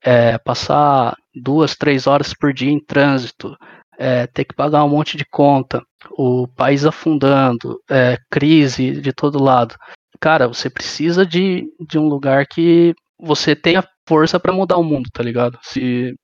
[0.02, 3.56] é, passar duas, três horas por dia em trânsito,
[3.98, 9.42] é, ter que pagar um monte de conta, o país afundando, é, crise de todo
[9.42, 9.74] lado.
[10.20, 15.08] Cara, você precisa de, de um lugar que você tenha força para mudar o mundo,
[15.12, 15.58] tá ligado?
[15.62, 16.14] Se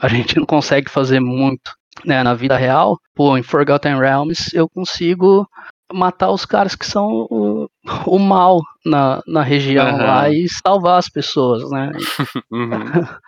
[0.00, 1.72] a gente não consegue fazer muito
[2.04, 5.46] né, na vida real, pô, em Forgotten Realms eu consigo
[5.92, 7.70] matar os caras que são o,
[8.06, 9.98] o mal na, na região uhum.
[9.98, 11.90] lá e salvar as pessoas, né?
[12.50, 12.78] uhum.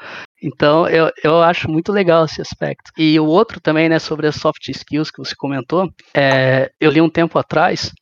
[0.42, 2.90] Então eu, eu acho muito legal esse aspecto.
[2.96, 6.98] E o outro também, né, sobre as soft skills que você comentou, é, eu li
[6.98, 7.92] um tempo atrás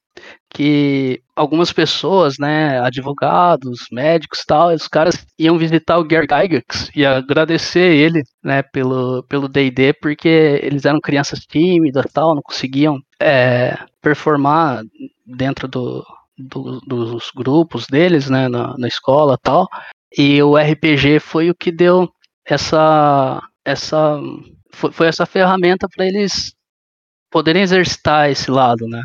[0.50, 7.04] que algumas pessoas, né, advogados, médicos tal, os caras iam visitar o Gary Gygax e
[7.04, 13.76] agradecer ele, né, pelo pelo D&D porque eles eram crianças tímidas tal, não conseguiam é,
[14.00, 14.82] performar
[15.26, 16.04] dentro do,
[16.38, 19.68] do, dos grupos deles, né, na, na escola tal.
[20.16, 22.08] E o RPG foi o que deu
[22.46, 24.18] essa essa
[24.72, 26.54] foi, foi essa ferramenta para eles
[27.30, 29.02] poderem exercitar esse lado, né?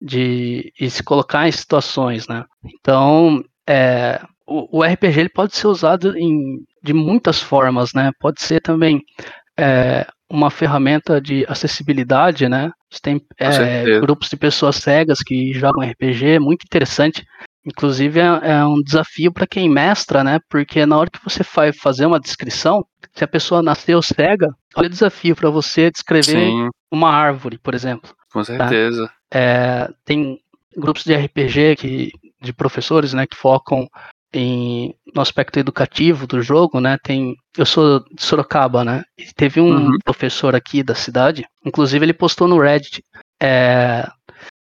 [0.00, 2.44] De e se colocar em situações, né?
[2.64, 8.10] Então, é, o, o, RPG ele pode ser usado em, de muitas formas, né?
[8.20, 9.02] Pode ser também
[9.58, 12.70] é, uma ferramenta de acessibilidade, né?
[12.90, 17.24] Você tem é, grupos de pessoas cegas que jogam RPG, muito interessante.
[17.66, 20.38] Inclusive é, é um desafio para quem mestra, né?
[20.48, 22.84] Porque na hora que você vai fazer uma descrição,
[23.14, 26.68] se a pessoa nasceu cega, olha o desafio para você descrever Sim.
[26.90, 28.10] uma árvore, por exemplo.
[28.32, 28.44] Com tá?
[28.44, 29.08] certeza.
[29.08, 29.17] Tá?
[29.32, 30.38] É, tem
[30.76, 33.86] grupos de RPG que, de professores, né, que focam
[34.32, 36.98] em, no aspecto educativo do jogo, né?
[37.02, 39.02] Tem, eu sou de Sorocaba, né?
[39.16, 39.98] E teve um uhum.
[40.04, 43.02] professor aqui da cidade, inclusive ele postou no Reddit,
[43.40, 44.06] é,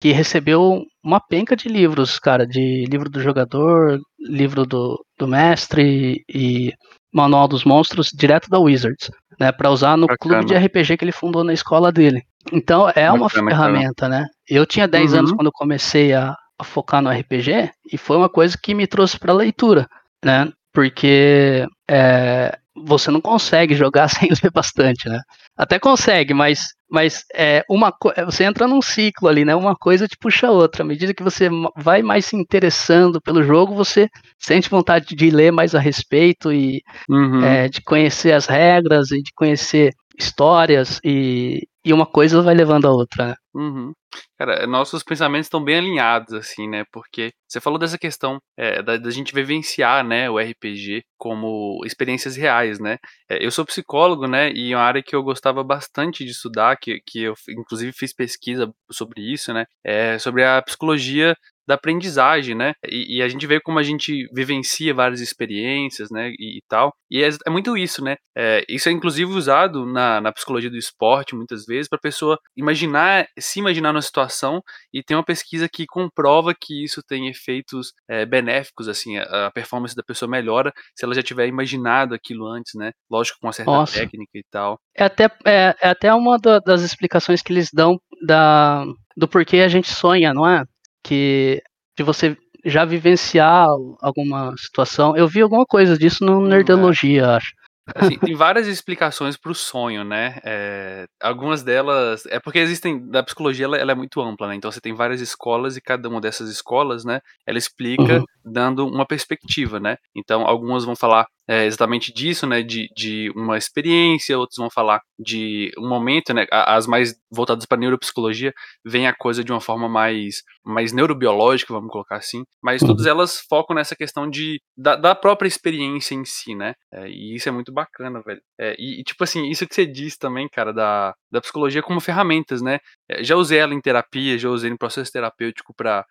[0.00, 6.24] que recebeu uma penca de livros, cara, de livro do jogador, livro do, do mestre
[6.28, 6.72] e
[7.12, 9.50] manual dos monstros direto da Wizards, né?
[9.52, 10.42] Para usar no Bacana.
[10.42, 12.22] clube de RPG que ele fundou na escola dele.
[12.52, 14.20] Então é uma ferramenta, cara.
[14.20, 14.26] né?
[14.48, 15.18] Eu tinha 10 uhum.
[15.18, 18.86] anos quando eu comecei a, a, focar no RPG e foi uma coisa que me
[18.86, 19.86] trouxe para leitura,
[20.24, 20.50] né?
[20.72, 25.20] Porque é, você não consegue jogar sem ler bastante, né?
[25.56, 27.94] Até consegue, mas, mas é uma
[28.26, 29.54] você entra num ciclo ali, né?
[29.54, 30.82] Uma coisa te puxa a outra.
[30.82, 35.52] À medida que você vai mais se interessando pelo jogo, você sente vontade de ler
[35.52, 37.44] mais a respeito e uhum.
[37.44, 42.86] é, de conhecer as regras e de conhecer histórias e, e uma coisa vai levando
[42.86, 43.34] a outra, né?
[43.54, 43.92] Uhum.
[44.38, 46.84] Cara, nossos pensamentos estão bem alinhados, assim, né?
[46.92, 52.36] Porque você falou dessa questão é, da, da, gente vivenciar, né, o RPG como experiências
[52.36, 52.98] reais, né?
[53.28, 57.00] É, eu sou psicólogo, né, e uma área que eu gostava bastante de estudar, que,
[57.04, 59.66] que eu inclusive fiz pesquisa sobre isso, né?
[59.84, 61.36] É sobre a psicologia
[61.70, 62.72] da aprendizagem, né?
[62.84, 66.30] E, e, a gente vê como a gente vivencia várias experiências, né?
[66.30, 66.92] E, e tal.
[67.08, 68.16] E é, é, muito isso, né?
[68.36, 72.36] É, isso é inclusive usado na, na psicologia do esporte muitas vezes para a pessoa
[72.56, 74.60] imaginar, se imaginar numa situação
[74.92, 79.50] e tem uma pesquisa que comprova que isso tem efeitos é, benéficos, assim, a, a,
[79.52, 82.90] performance da pessoa melhora se ela já tiver imaginado aquilo antes, né?
[83.08, 83.98] Lógico, com uma certa Nossa.
[83.98, 84.76] técnica e tal.
[84.96, 88.84] É até, é, é até uma das explicações que eles dão da,
[89.16, 90.64] do porquê a gente sonha, não é?
[91.04, 91.62] Que
[91.96, 93.66] de você já vivenciar
[94.00, 95.16] alguma situação.
[95.16, 97.36] Eu vi alguma coisa disso no hum, Nerdologia, é.
[97.36, 97.52] acho.
[97.94, 100.38] Assim, tem várias explicações para o sonho, né?
[100.44, 102.24] É, algumas delas.
[102.26, 103.08] É porque existem.
[103.08, 104.54] Da psicologia ela, ela, é muito ampla, né?
[104.54, 107.20] Então você tem várias escolas e cada uma dessas escolas, né?
[107.46, 108.24] Ela explica uhum.
[108.44, 109.96] dando uma perspectiva, né?
[110.14, 115.00] Então algumas vão falar é, exatamente disso, né, de, de uma experiência, outros vão falar
[115.18, 118.54] de um momento, né, as mais voltadas para neuropsicologia,
[118.86, 123.10] vem a coisa de uma forma mais, mais neurobiológica, vamos colocar assim, mas todas uhum.
[123.10, 127.48] elas focam nessa questão de, da, da própria experiência em si, né, é, e isso
[127.48, 128.40] é muito bacana, velho.
[128.56, 132.60] É, e, tipo assim, isso que você disse também, cara, da, da psicologia como ferramentas,
[132.62, 136.04] né, é, já usei ela em terapia, já usei em processo terapêutico para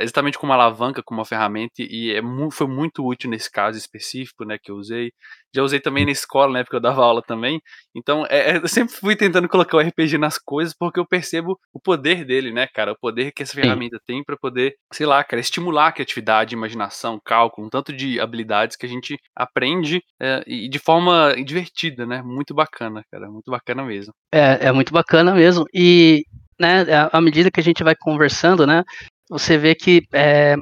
[0.00, 2.20] exatamente como alavanca, como uma ferramenta, e é,
[2.52, 5.12] foi muito útil nesse caso específico, né, que eu usei.
[5.54, 6.64] Já usei também na escola, né?
[6.64, 7.60] Porque eu dava aula também.
[7.94, 11.58] Então, é, é eu sempre fui tentando colocar o RPG nas coisas porque eu percebo
[11.72, 12.92] o poder dele, né, cara?
[12.92, 14.02] O poder que essa ferramenta Sim.
[14.06, 18.76] tem para poder, sei lá, cara, estimular a criatividade, imaginação, cálculo, um tanto de habilidades
[18.76, 22.22] que a gente aprende é, e de forma divertida, né?
[22.22, 23.30] Muito bacana, cara.
[23.30, 24.12] Muito bacana mesmo.
[24.32, 25.64] É, é muito bacana mesmo.
[25.72, 26.24] E,
[26.58, 28.82] né, à medida que a gente vai conversando, né?
[29.30, 30.56] Você vê que é,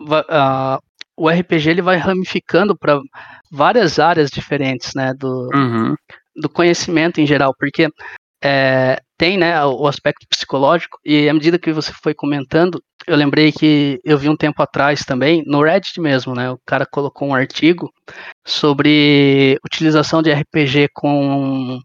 [0.00, 0.87] uh,
[1.18, 3.00] o RPG ele vai ramificando para
[3.50, 5.94] várias áreas diferentes, né, do, uhum.
[6.36, 7.88] do conhecimento em geral, porque
[8.42, 13.50] é, tem, né, o aspecto psicológico, e à medida que você foi comentando, eu lembrei
[13.50, 17.34] que eu vi um tempo atrás também, no Reddit mesmo, né, o cara colocou um
[17.34, 17.90] artigo
[18.46, 21.80] sobre utilização de RPG com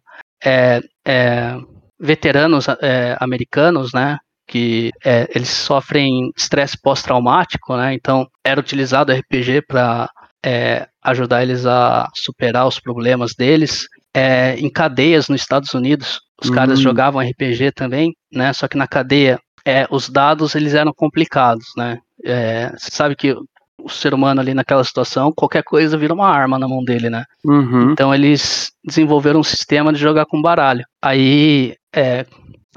[0.46, 1.58] é, é,
[2.00, 9.64] veteranos é, americanos, né, que é, eles sofrem estresse pós-traumático, né, então era utilizado RPG
[9.68, 10.10] para
[10.46, 16.20] é, ajudar eles a superar os problemas deles, é, em cadeias nos Estados Unidos.
[16.42, 16.56] Os uhum.
[16.56, 18.52] caras jogavam RPG também, né?
[18.54, 21.98] Só que na cadeia é, os dados eles eram complicados, né?
[22.24, 23.36] É, você sabe que
[23.82, 27.26] o ser humano ali naquela situação, qualquer coisa vira uma arma na mão dele, né?
[27.44, 27.92] Uhum.
[27.92, 30.86] Então eles desenvolveram um sistema de jogar com baralho.
[31.02, 32.26] Aí, é,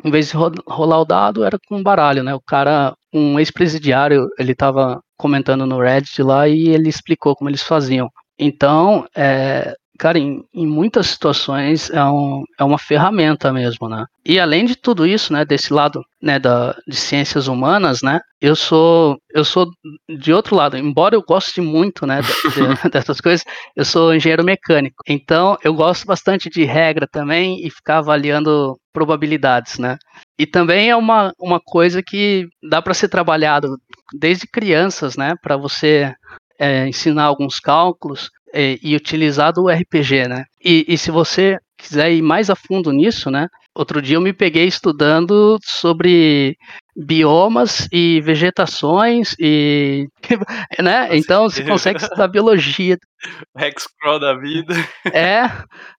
[0.04, 2.35] em vez de rolar o dado, era com baralho, né?
[2.35, 7.62] O cara, um ex-presidiário, ele tava comentando no Reddit lá e ele explicou como eles
[7.62, 8.11] faziam.
[8.38, 14.04] Então, é, cara, em, em muitas situações é, um, é uma ferramenta mesmo, né?
[14.24, 18.54] E além de tudo isso, né, desse lado, né, da, de ciências humanas, né, eu
[18.54, 19.66] sou, eu sou
[20.18, 22.26] de outro lado, embora eu goste muito, né, de,
[22.90, 27.98] dessas coisas, eu sou engenheiro mecânico, então eu gosto bastante de regra também e ficar
[27.98, 29.98] avaliando probabilidades, né?
[30.38, 33.76] E também é uma, uma coisa que dá para ser trabalhado
[34.14, 36.14] desde crianças, né, para você
[36.59, 40.44] é, ensinar alguns cálculos, e, e utilizar do RPG, né?
[40.64, 43.48] E, e se você quiser ir mais a fundo nisso, né?
[43.74, 46.56] Outro dia eu me peguei estudando sobre
[46.96, 50.09] biomas e vegetações e
[50.82, 51.14] né?
[51.14, 52.96] Então você consegue estudar biologia.
[53.59, 54.74] Hexcrawl da vida.
[55.12, 55.42] É.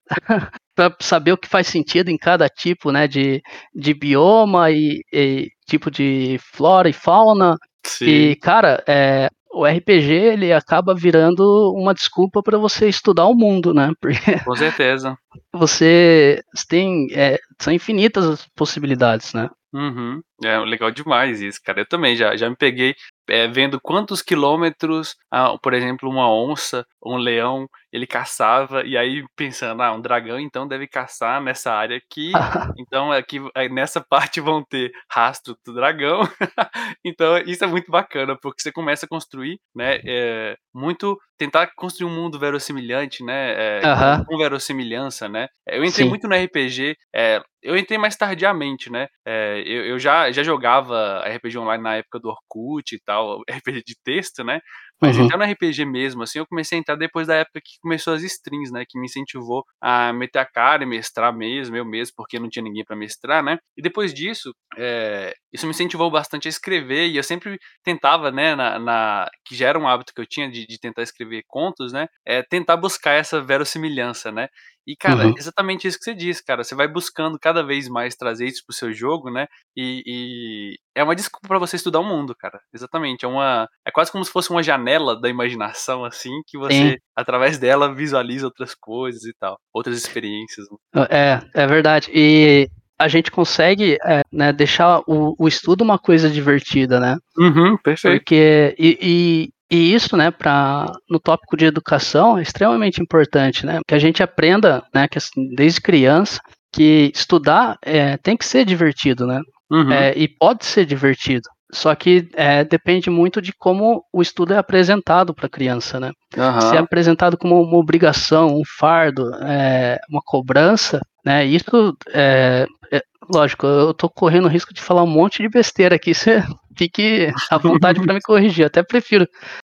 [0.78, 3.42] para saber o que faz sentido em cada tipo, né, de,
[3.74, 7.58] de bioma e, e tipo de flora e fauna.
[7.84, 8.06] Sim.
[8.06, 11.42] E cara, é, o RPG ele acaba virando
[11.76, 13.90] uma desculpa para você estudar o mundo, né?
[14.00, 15.18] Porque Com certeza.
[15.54, 19.50] Você tem é, são infinitas as possibilidades, né?
[19.74, 20.22] Uhum.
[20.44, 21.82] É legal demais isso, cara.
[21.82, 22.96] Eu também já, já me peguei
[23.28, 29.24] é, vendo quantos quilômetros, ah, por exemplo, uma onça, um leão, ele caçava, e aí
[29.36, 32.32] pensando, ah, um dragão então deve caçar nessa área aqui,
[32.80, 33.40] então aqui
[33.72, 36.22] nessa parte vão ter rastro do dragão.
[37.04, 42.10] então isso é muito bacana, porque você começa a construir, né, é, muito, tentar construir
[42.10, 43.82] um mundo verossimilhante, né, é,
[44.26, 45.48] com verossimilhança, né.
[45.68, 46.10] Eu entrei Sim.
[46.10, 51.24] muito no RPG, é, eu entrei mais tardiamente, né, é, eu, eu já, já jogava
[51.28, 54.60] RPG online na época do Orkut e tal, RPG de texto, né?
[55.02, 55.26] Mas uhum.
[55.26, 58.24] entrar no RPG mesmo, assim, eu comecei a entrar depois da época que começou as
[58.24, 58.84] strings, né?
[58.88, 62.64] Que me incentivou a meter a cara e mestrar mesmo, eu mesmo, porque não tinha
[62.64, 63.60] ninguém para mestrar, né?
[63.78, 68.56] E depois disso, é, isso me incentivou bastante a escrever, e eu sempre tentava, né,
[68.56, 71.94] na, na que já era um hábito que eu tinha de, de tentar escrever contos,
[71.94, 72.08] né?
[72.26, 74.48] É tentar buscar essa verossimilhança, né?
[74.88, 75.34] E, cara, uhum.
[75.38, 76.64] exatamente isso que você disse, cara.
[76.64, 79.46] Você vai buscando cada vez mais trazer isso pro seu jogo, né?
[79.76, 82.60] E, e é uma desculpa para você estudar o mundo, cara.
[82.74, 83.24] Exatamente.
[83.24, 83.70] É uma.
[83.86, 86.96] É quase como se fosse uma janela da imaginação, assim, que você, Sim.
[87.16, 89.60] através dela, visualiza outras coisas e tal.
[89.72, 90.66] Outras experiências.
[91.10, 92.10] É, é verdade.
[92.12, 92.68] E
[93.00, 97.18] a gente consegue é, né, deixar o, o, estudo uma coisa divertida, né?
[97.38, 98.18] Uhum, perfeito.
[98.18, 98.76] Porque.
[98.80, 103.82] E, e, e isso, né, para no tópico de educação é extremamente importante, né?
[103.88, 106.40] Que a gente aprenda, né, que assim, desde criança,
[106.74, 109.40] que estudar é, tem que ser divertido, né?
[109.70, 109.92] Uhum.
[109.92, 111.50] É, e pode ser divertido.
[111.74, 116.12] Só que é, depende muito de como o estudo é apresentado para a criança, né?
[116.38, 116.62] Uhum.
[116.62, 121.46] Se é apresentado como uma obrigação, um fardo, é, uma cobrança, né?
[121.46, 123.68] Isso é, é, lógico.
[123.68, 126.14] Eu estou correndo o risco de falar um monte de besteira aqui.
[126.16, 126.42] Você
[126.78, 128.66] fique à vontade para me corrigir.
[128.66, 129.28] Até prefiro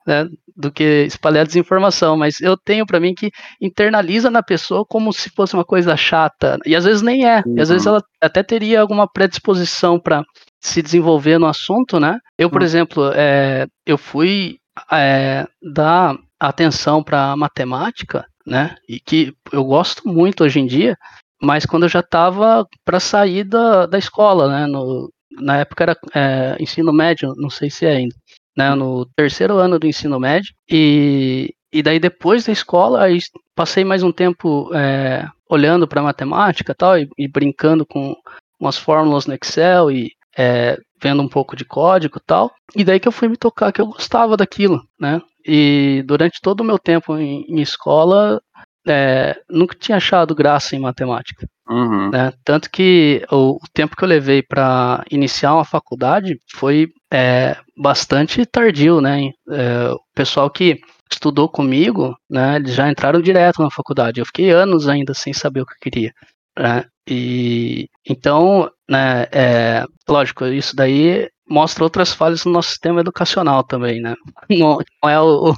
[0.05, 5.11] né, do que espalhar desinformação, mas eu tenho para mim que internaliza na pessoa como
[5.11, 7.61] se fosse uma coisa chata, e às vezes nem é, uhum.
[7.61, 7.93] às vezes uhum.
[7.93, 10.23] ela até teria alguma predisposição para
[10.61, 12.17] se desenvolver no assunto, né?
[12.37, 12.65] Eu, por uhum.
[12.65, 14.57] exemplo, é, eu fui
[14.91, 18.75] é, dar atenção para matemática, né?
[18.87, 20.95] E que eu gosto muito hoje em dia,
[21.41, 24.67] mas quando eu já estava para sair da, da escola, né?
[24.67, 25.11] No,
[25.41, 28.15] na época era é, ensino médio, não sei se é ainda,
[28.57, 28.73] né?
[28.75, 33.17] No terceiro ano do ensino médio e e daí depois da escola aí
[33.55, 38.15] passei mais um tempo é, olhando para matemática tal e, e brincando com
[38.59, 42.51] umas fórmulas no Excel e é, vendo um pouco de código tal.
[42.75, 45.21] E daí que eu fui me tocar que eu gostava daquilo, né?
[45.45, 48.41] E durante todo o meu tempo em, em escola,
[48.87, 51.47] é, nunca tinha achado graça em matemática.
[51.67, 52.09] Uhum.
[52.09, 52.31] Né?
[52.43, 58.43] Tanto que o, o, tempo que eu levei para iniciar uma faculdade foi é, bastante
[58.43, 59.31] tardio, né?
[59.51, 64.19] É, o pessoal que estudou comigo, né, eles já entraram direto na faculdade.
[64.19, 66.13] Eu fiquei anos ainda sem saber o que eu queria.
[66.57, 66.85] Né?
[67.07, 74.01] E então, né, é, lógico, isso daí mostra outras falhas no nosso sistema educacional também,
[74.01, 74.15] né?
[74.49, 75.53] Não, não é o, o,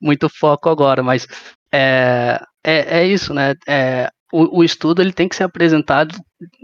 [0.00, 1.26] muito foco agora, mas
[1.72, 3.54] é, é, é isso, né?
[3.68, 6.16] É, o, o, estudo ele tem que ser apresentado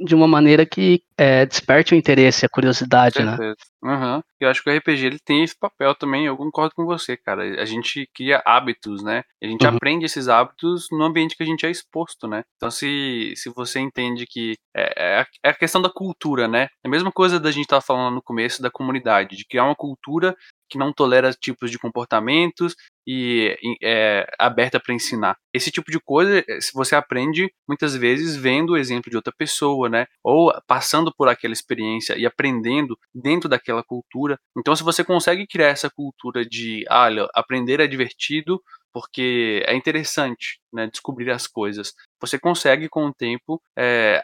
[0.05, 3.37] de uma maneira que é, desperte o interesse, a curiosidade, né?
[3.83, 4.23] Uhum.
[4.39, 7.61] Eu acho que o RPG ele tem esse papel também, eu concordo com você, cara.
[7.61, 9.23] A gente cria hábitos, né?
[9.43, 9.77] A gente uhum.
[9.77, 12.43] aprende esses hábitos no ambiente que a gente é exposto, né?
[12.57, 16.69] Então, se, se você entende que é, é, a, é questão da cultura, né?
[16.85, 19.65] É a mesma coisa da gente estar tá falando no começo da comunidade, de criar
[19.65, 20.37] uma cultura
[20.71, 25.37] que não tolera tipos de comportamentos e é aberta para ensinar.
[25.53, 29.35] Esse tipo de coisa, eh, se você aprende muitas vezes vendo o exemplo de outra
[29.37, 30.07] pessoa, né?
[30.23, 34.39] Ou passando por aquela experiência e aprendendo dentro daquela cultura.
[34.57, 38.61] Então, se você consegue criar essa cultura de, ah, olha, aprender é divertido,
[38.93, 41.93] porque é interessante né, descobrir as coisas.
[42.21, 44.23] Você consegue, com o tempo, é,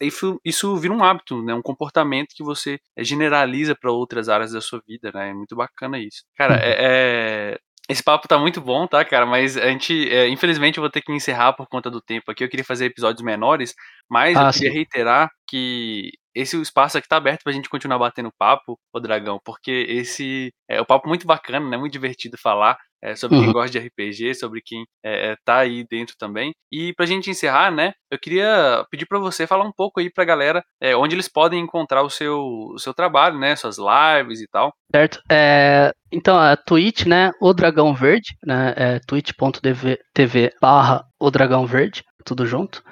[0.00, 4.60] isso, isso vira um hábito, né, um comportamento que você generaliza para outras áreas da
[4.60, 5.10] sua vida.
[5.12, 6.22] Né, é muito bacana isso.
[6.36, 6.60] Cara, uhum.
[6.60, 6.76] é,
[7.52, 7.58] é,
[7.88, 9.26] esse papo tá muito bom, tá, cara?
[9.26, 12.42] Mas a gente, é, infelizmente, eu vou ter que encerrar por conta do tempo aqui.
[12.42, 13.74] Eu queria fazer episódios menores,
[14.08, 14.74] mas ah, eu queria sim.
[14.74, 19.86] reiterar que esse espaço aqui tá aberto pra gente continuar batendo papo, ô Dragão, porque
[19.88, 21.76] esse é um papo muito bacana, né?
[21.76, 23.44] Muito divertido falar é, sobre uhum.
[23.44, 26.52] quem gosta de RPG, sobre quem é, é, tá aí dentro também.
[26.72, 27.92] E pra gente encerrar, né?
[28.10, 31.60] Eu queria pedir para você falar um pouco aí pra galera é, onde eles podem
[31.60, 33.54] encontrar o seu, o seu trabalho, né?
[33.56, 34.72] Suas lives e tal.
[34.90, 35.20] Certo.
[35.30, 37.30] É, então, a Twitch, né?
[37.42, 38.72] O Dragão Verde, né?
[38.74, 42.82] É twitch.tv barra o Dragão Verde, tudo junto.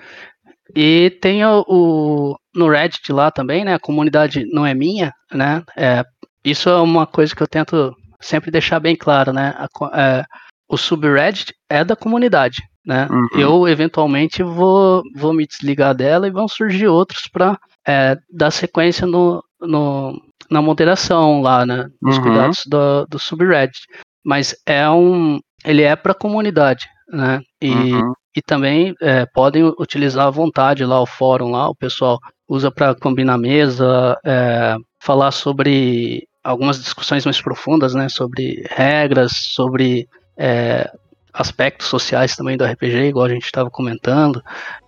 [0.76, 3.74] E tem o, o, no Reddit lá também, né?
[3.74, 5.62] A comunidade não é minha, né?
[5.76, 6.04] É,
[6.44, 9.54] isso é uma coisa que eu tento sempre deixar bem claro, né?
[9.56, 10.24] A, é,
[10.68, 13.06] o subreddit é da comunidade, né?
[13.10, 13.28] Uhum.
[13.38, 19.06] Eu eventualmente vou, vou me desligar dela e vão surgir outros para é, dar sequência
[19.06, 20.20] no, no,
[20.50, 21.88] na moderação lá, né?
[22.00, 22.22] Nos uhum.
[22.22, 23.80] cuidados do, do subreddit.
[24.24, 27.40] Mas é um, ele é para a comunidade, né?
[27.60, 28.12] E, uhum.
[28.36, 32.18] e também é, podem utilizar à vontade lá o fórum lá, o pessoal
[32.48, 40.08] usa para combinar mesa, é, falar sobre algumas discussões mais profundas, né, sobre regras, sobre
[40.36, 40.90] é,
[41.32, 44.42] aspectos sociais também do RPG, igual a gente estava comentando.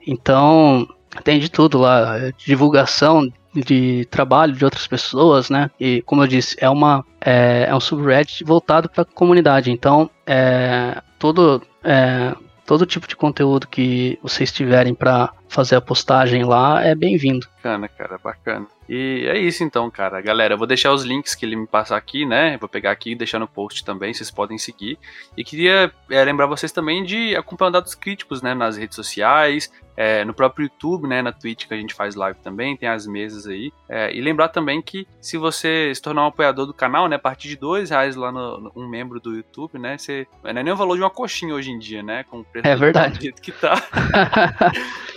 [0.06, 0.86] Então
[1.22, 5.70] tem de tudo lá, divulgação de trabalho de outras pessoas, né?
[5.78, 9.70] E como eu disse, é uma é, é um subreddit voltado para a comunidade.
[9.70, 12.34] Então, é, todo é,
[12.66, 17.46] todo tipo de conteúdo que vocês tiverem para fazer a postagem lá é bem-vindo.
[17.56, 18.66] Bacana, cara, bacana.
[18.88, 20.20] E é isso então, cara.
[20.20, 22.58] Galera, eu vou deixar os links que ele me passar aqui, né?
[22.58, 24.98] Vou pegar aqui e deixar no post também, vocês podem seguir.
[25.36, 28.52] E queria é, lembrar vocês também de acompanhar dados críticos, né?
[28.52, 31.22] Nas redes sociais, é, no próprio YouTube, né?
[31.22, 33.72] Na Twitch que a gente faz live também, tem as mesas aí.
[33.88, 37.16] É, e lembrar também que se você se tornar um apoiador do canal, né?
[37.16, 39.96] A partir de dois reais lá no, no um membro do YouTube, né?
[39.96, 42.24] Você, não é nem o valor de uma coxinha hoje em dia, né?
[42.24, 43.32] Com o preço é verdade.
[43.32, 43.74] que tá.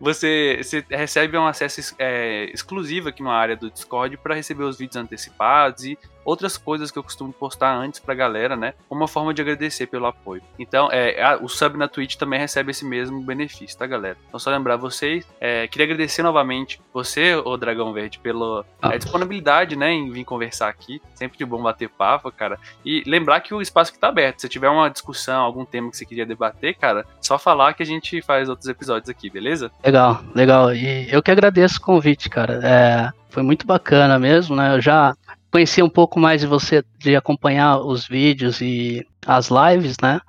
[0.00, 4.78] você, você recebe um acesso é, exclusivo aqui na área do Discord para receber os
[4.78, 8.74] vídeos antecipados e outras coisas que eu costumo postar antes pra galera, né?
[8.90, 10.42] Uma forma de agradecer pelo apoio.
[10.58, 14.18] Então, é, a, o sub na Twitch também recebe esse mesmo benefício, tá, galera?
[14.26, 18.94] Então, só lembrar vocês, é, queria agradecer novamente você, o Dragão Verde, pela ah.
[18.94, 21.00] é, disponibilidade, né, em vir conversar aqui.
[21.14, 22.58] Sempre de bom bater papo, cara.
[22.84, 24.40] E lembrar que o espaço que tá aberto.
[24.40, 27.86] Se tiver uma discussão, algum tema que você queria debater, cara, só falar que a
[27.86, 29.70] gente faz outros episódios aqui, beleza?
[29.84, 30.74] Legal, legal.
[30.74, 32.60] E eu que agradeço o convite, cara.
[32.64, 34.74] É, foi muito bacana mesmo, né?
[34.74, 35.14] Eu já
[35.56, 40.20] conhecia um pouco mais de você, de acompanhar os vídeos e as lives, né?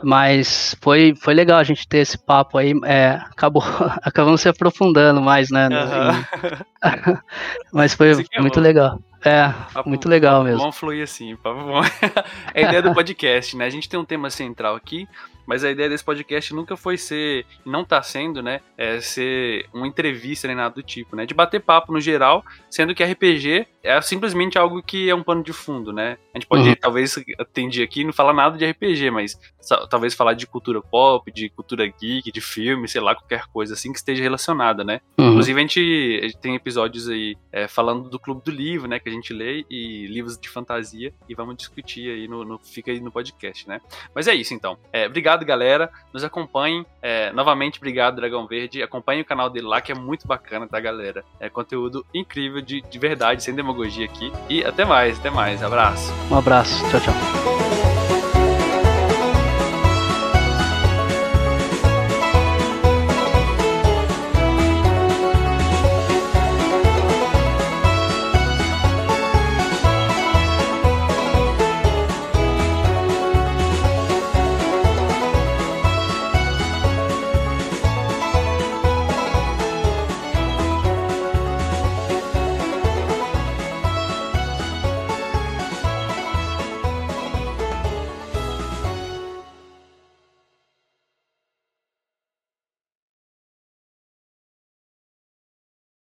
[0.00, 2.72] Mas foi, foi legal a gente ter esse papo aí.
[2.84, 3.64] É, acabou,
[4.02, 5.68] acabamos se aprofundando mais, né?
[5.68, 7.18] Uhum.
[7.74, 8.60] Mas foi é muito bom.
[8.60, 9.00] legal.
[9.24, 10.60] É, papo, muito legal mesmo.
[10.60, 11.80] Vamos fluir assim, papo bom.
[12.54, 13.64] É a ideia do podcast, né?
[13.64, 15.08] A gente tem um tema central aqui,
[15.46, 19.86] mas a ideia desse podcast nunca foi ser, não tá sendo, né, é ser uma
[19.86, 24.00] entrevista nem nada do tipo, né, de bater papo no geral, sendo que RPG é
[24.00, 26.18] simplesmente algo que é um pano de fundo, né.
[26.34, 26.74] A gente pode, uhum.
[26.74, 29.38] talvez, atender aqui não falar nada de RPG, mas
[29.88, 33.92] talvez falar de cultura pop, de cultura geek, de filme, sei lá, qualquer coisa assim
[33.92, 35.00] que esteja relacionada, né.
[35.18, 35.30] Uhum.
[35.30, 38.98] Inclusive, a gente, a gente, tem episódios aí é, falando do Clube do Livro, né,
[38.98, 42.90] que a gente lê, e livros de fantasia, e vamos discutir aí no, no fica
[42.90, 43.80] aí no podcast, né.
[44.14, 44.76] Mas é isso, então.
[44.92, 45.90] É, obrigado obrigado, galera.
[46.12, 46.84] Nos acompanhem.
[47.02, 48.82] É, novamente, obrigado, Dragão Verde.
[48.82, 51.24] Acompanhe o canal dele lá, que é muito bacana, tá, galera?
[51.38, 54.32] É conteúdo incrível, de, de verdade, sem demagogia aqui.
[54.48, 55.62] E até mais, até mais.
[55.62, 56.12] Abraço.
[56.30, 56.82] Um abraço.
[56.90, 58.15] Tchau, tchau.